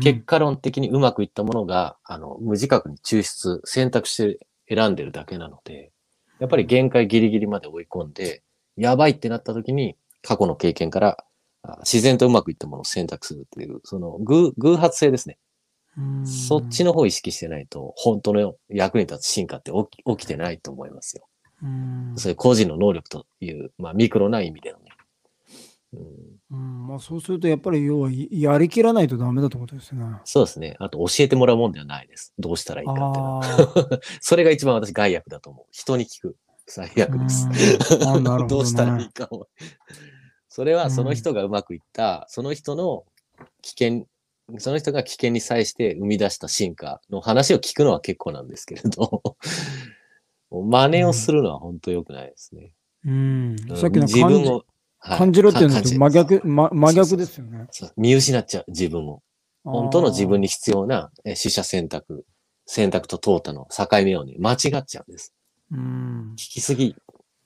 [0.00, 5.90] 結果論的にうまくいったものが、あの、無自覚に抽出、選択して選んでるだけなので、
[6.38, 8.42] やっぱり限界ギリギリまで追い込んで、
[8.76, 11.24] やばいってなった時に、過去の経験から、
[11.62, 15.38] あ自然とうまくいったものを選択するっていう、その偶偶発性ですね。
[15.96, 21.26] うんそっちの方を意識してないと、本当の役に立つ進化って起き起きてないと思いますよ。
[21.62, 24.90] うんそういう個人の能力という、まあミクロな意味でのね。
[25.94, 30.04] うん、うんまあ、そうすると、やっぱり要はやりきらないとダメだってことですね。
[30.24, 30.76] そうですね。
[30.78, 32.32] あと教えてもらうもんではないです。
[32.38, 33.44] どうしたらいいかっていうのは。
[33.44, 35.66] あ それが一番私害悪だと思う。
[35.72, 36.36] 人に聞く。
[36.66, 37.48] 最悪です。
[37.94, 39.48] うどねどうしたらいいかを。
[40.48, 43.04] それうんはその人がうまくいった、その人の
[43.60, 44.06] 危険、
[44.58, 49.22] その人が危険に際して生み出した進化の話を聞くのは結構なんですけれど、
[50.50, 52.72] 真似をするのは本当良くないですね。
[53.04, 54.64] うんうんさっきの自分を、
[55.06, 57.66] はい感じろっていうのと真逆、ま、真逆ですよね。
[57.70, 59.22] そう見失っちゃう、自分を。
[59.62, 62.24] 本当の自分に必要なえ取捨選択、
[62.64, 65.34] 選択と淘汰の境目をね、間違っちゃうんです。
[65.70, 66.96] うん聞きすぎ、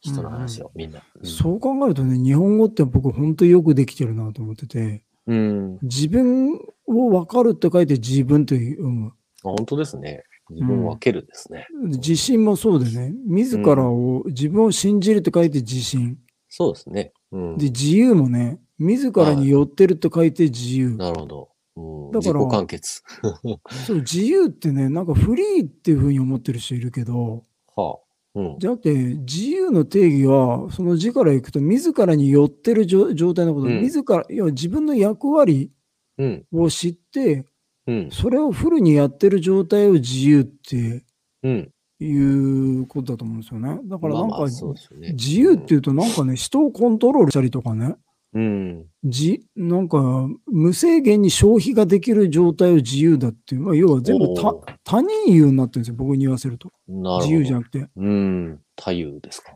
[0.01, 1.03] 人の話を、みんな。
[1.21, 5.79] うんそう考えるとね、日本語って僕本当によくできてるなと思ってて、うん。
[5.83, 6.55] 自分
[6.87, 9.13] を分かるって書いて自分と読む。
[9.43, 10.23] 本当ですね。
[10.51, 11.67] 自分を分けるですね。
[11.85, 16.19] 自信もそうでね、自らを、自分を信じるって書いて自信。
[16.49, 17.13] そうですね。
[17.33, 17.59] うん。
[17.59, 20.97] で、自由もね、自らに寄ってるって書いて自由。
[20.97, 21.49] なるほど。
[21.77, 23.03] うん、だから自己完結。
[23.87, 27.45] そう、自由ってね、なんかフリーっていうふうに思ってる人いるけど、
[27.77, 28.41] はあ。
[28.41, 28.59] うん。
[28.59, 35.71] じゃなくて、自由の定義は、その字からいくと、自らに寄ってる状状態のこと、うん自ら、要は自分の役割
[36.19, 36.45] うん。
[36.53, 37.45] を知って、
[37.87, 38.09] うん。
[38.11, 41.05] それをフルにやってる状態を自由って
[41.43, 41.73] うん。
[42.05, 43.81] いうことだと思うんですよね。
[43.85, 44.45] だからなんか。
[44.45, 47.97] 自由っていうと、なんかね、人をコントロールしたりとかね、
[48.35, 48.87] うん。
[49.05, 56.71] じなんか無制限に消費ができる状態を自由だっていう、まあ、要は全部た他人言うになってるんですよ、僕に言わせると。
[56.87, 57.25] なる。
[57.25, 57.89] 自由じゃなくて。
[57.97, 58.61] うん。
[58.77, 59.53] 太夫ですか。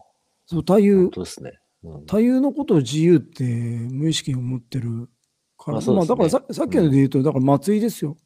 [0.47, 1.53] そう、他有本、当ですね。
[1.85, 2.43] うん。
[2.43, 5.11] のことを自由って無意識に思ってる
[5.59, 8.17] から、まあ、まあだからささっきので言うと、だから松井ですよ。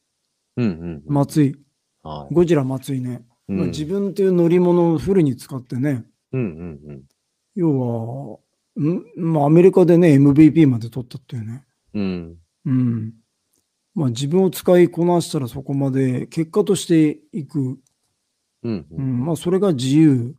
[0.56, 0.70] うんうん。
[0.70, 1.02] うん。
[1.06, 1.56] 松井。
[2.02, 2.34] はい。
[2.34, 3.22] ゴジラ松井ね。
[3.48, 7.02] うんまあ、自分っていう乗り物をフルに使ってね、うんうんうん。
[7.54, 8.38] 要は、
[8.80, 9.04] ん？
[9.16, 11.64] まあ、アメリカでね、MVP まで取ったっていうね。
[11.94, 12.36] うん。
[12.66, 13.12] うん。
[13.94, 17.78] まあ、自分を使いこなしたらそこまで結果としていく。
[18.64, 18.86] うんう。
[18.90, 19.24] うんん。
[19.26, 20.34] まあ、それが自由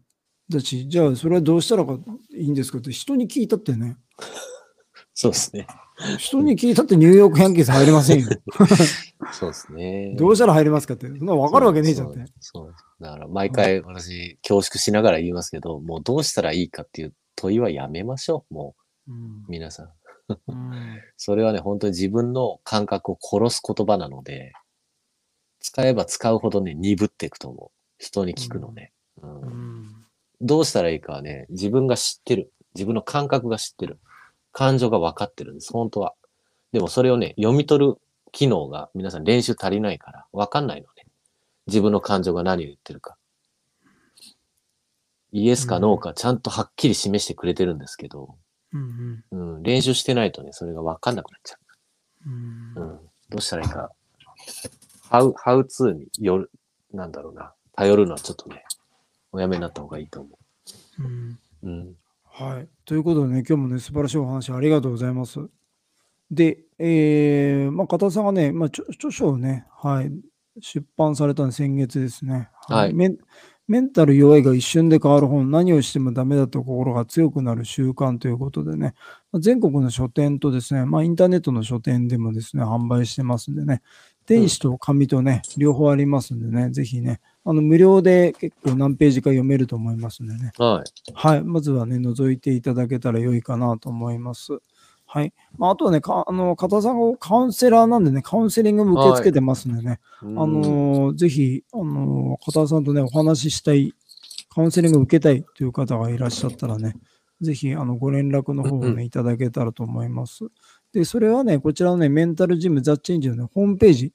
[0.50, 1.98] だし、じゃあ、それはどうしたらか
[2.36, 3.98] いいんですかって人に聞いたってね。
[5.14, 5.68] そうですね。
[6.18, 8.30] 人に聞いたってニューヨークヤンキース入れませんよ。
[9.34, 10.16] そうですね。
[10.16, 11.08] どうしたら入れますかって。
[11.08, 12.26] そんなの分かるわけねえじゃんって。
[12.40, 12.76] そう。
[13.00, 18.54] だから毎回私、恐縮しながら言いますけど、もうどうしたらいいかっていう問いはやめましょう。
[18.54, 18.76] も
[19.08, 19.18] うんう、
[19.50, 19.90] 皆さん
[21.16, 24.54] それはね、本当に自分の感覚を殺す言葉なので、
[25.60, 27.78] 使えば使うほどね、鈍っていくと思う。
[27.98, 28.94] 人に聞くのね。
[29.22, 30.08] うんうん
[30.40, 32.54] どうしたらいいかはね、自分が知ってる。
[32.76, 34.00] 自分の感覚が知ってる。
[34.52, 36.14] 感情が分かってるんです、本当は。
[36.72, 37.96] でもそれをね、読み取る
[38.32, 41.06] 機能が皆さん練習足りないから分かんないのね。
[41.68, 43.18] 自分の感情が何を言ってるか。
[45.32, 48.36] イエスかノーかちゃんとはっきり示してくれてるんですけど、
[48.74, 51.58] うんうん、練習してないとね、それが分かんなくなっちゃ
[52.26, 52.82] うんう。
[52.82, 53.92] うん、どうしたらいいか。
[55.10, 56.52] ハウ、ハウツーによる、
[56.94, 57.54] なんだろうな。
[57.76, 58.64] 頼るのはちょっとね、
[59.32, 60.38] おやめになった方がいいと思
[61.00, 61.68] うんう。
[61.68, 61.96] うん。
[62.40, 62.70] はい。
[62.86, 65.40] ということでね、今日もね、素晴らしいお話ありがとうございます。
[66.30, 70.12] で、えー、まあ、片田さんがね、まあ、著著書をね、はい、
[70.60, 72.50] 出版されたの先月ですね。
[72.68, 73.18] はいメン
[73.68, 78.94] メンタル弱いが一瞬で変わる本、何をしてもダメだと心が強くなる習慣ということでね、
[79.34, 83.82] まあ全国の書店とですね、まあ、インターネットの書店でもですね、販売してますんでね、
[84.26, 87.20] 電子と紙とね、両方ありますんでね、ぜひね、
[87.50, 91.14] あの無料で結構何ページか読めると思いますんでね、はい。
[91.14, 91.44] はい。
[91.46, 94.60] まずはね、覗いていただけたら良いかなと思います。
[95.06, 95.34] はい。
[95.58, 103.94] まあ、あとはね、かあの、片さんがカウンセラーなんでね、カウンセリングも受け付けてますんでね、ああのーぜひ、あのー片田さんとね、お話ししたい、
[104.54, 106.98] カウンセリングを受けたいという方がいらっしゃったらね、
[107.40, 110.44] ぜひ、あの、ご連絡の方をね、いただけたらと思います。
[110.92, 114.12] で、それはね、こちらのね、メンタルジムザ・チェンジの、ね、ホームページ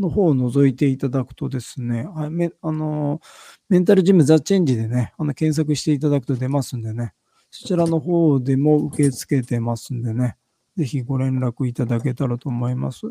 [0.00, 3.20] の方を覗いていただくとですね、はい、めあのー
[3.68, 7.12] メンタルジムザ・チェンジでね、あの検索していただくと出ますんでね、
[7.50, 10.36] そちらの方でも受け付けてますんでね、
[10.76, 13.02] ぜひご連絡いただけたらと思います。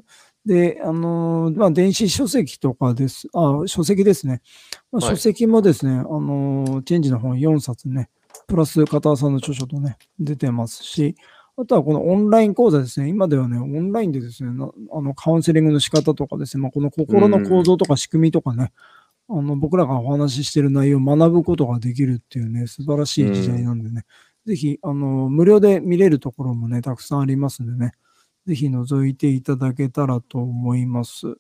[0.46, 3.28] で、あのーまあ、電子書籍とかです。
[3.34, 4.42] あ、書籍ですね。
[4.92, 8.10] まあ、はい書籍もですね、あのーチェンジの本4冊ね、
[8.48, 11.16] プラス片田さんの著書とね、出てますし、
[11.62, 13.10] あとはこのオンライン講座ですね。
[13.10, 18.72] 今ではね、オンラインでですね、なあのカウンセリングの仕方とかですね、まあ、この心の構造とか仕組みとかね、
[19.28, 24.06] あの僕らがお話ししている内容を学ぶことができるっていうね、素晴らしい時代なんでね、
[24.46, 27.92] ぜひ、あの、無料で見れるところもね、たくさんありますんでね、
[28.48, 31.36] ぜひ覗いていただけたらと思います。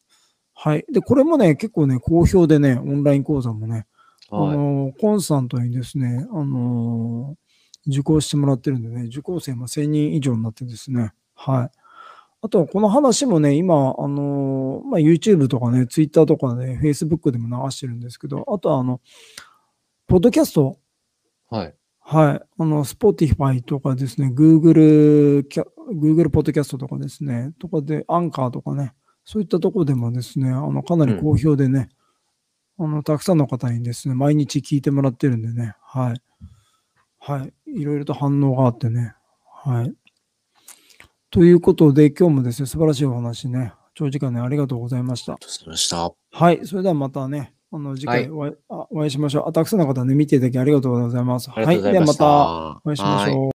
[0.54, 0.86] はい。
[0.92, 3.88] で、これもね、結構ね、好評でね、オンライン講座もね、
[4.30, 4.58] あはい。
[4.58, 7.49] のーコンスタントにですね、あのー
[7.90, 11.72] 受講してもらってるんでね、受講生も1000人以上になってですね、はい。
[12.42, 19.02] あとはこの話もね、今、あのーまあ、YouTube とかね、Twitter とかで、Facebook でも流してるんですけど、あとはあの、
[20.08, 20.78] ポッドキャスト、
[21.50, 21.76] はい。
[22.00, 22.42] はい。
[22.58, 25.46] あの、Spotify とかですね、Google
[25.94, 28.94] Google ポッドキャストとかですね、とかで、アンカーとかね、
[29.26, 31.90] そういったところでもですね、あの、かなり好評でね、
[32.80, 36.22] あの、たくさんの方にですね、毎日聞いてもらってるんでね、はい。
[37.20, 37.54] はい。
[37.76, 39.14] いろいろと反応があってね、
[39.64, 39.94] はい。
[41.32, 45.34] ということで、今日もですね、素晴らしいお話ね、長時間ね、ありがとうございました。
[45.34, 46.12] ありがとうございました。
[46.32, 46.66] はい。
[46.66, 49.52] それではまたね、あの、次回お会い,、あお会いしましょうあ。
[49.52, 51.48] たくさんの方ね、見ていただきありがとうございます。
[51.48, 51.68] いました。
[51.68, 51.82] はい。
[51.82, 53.48] ではまたお会いしましはいょう。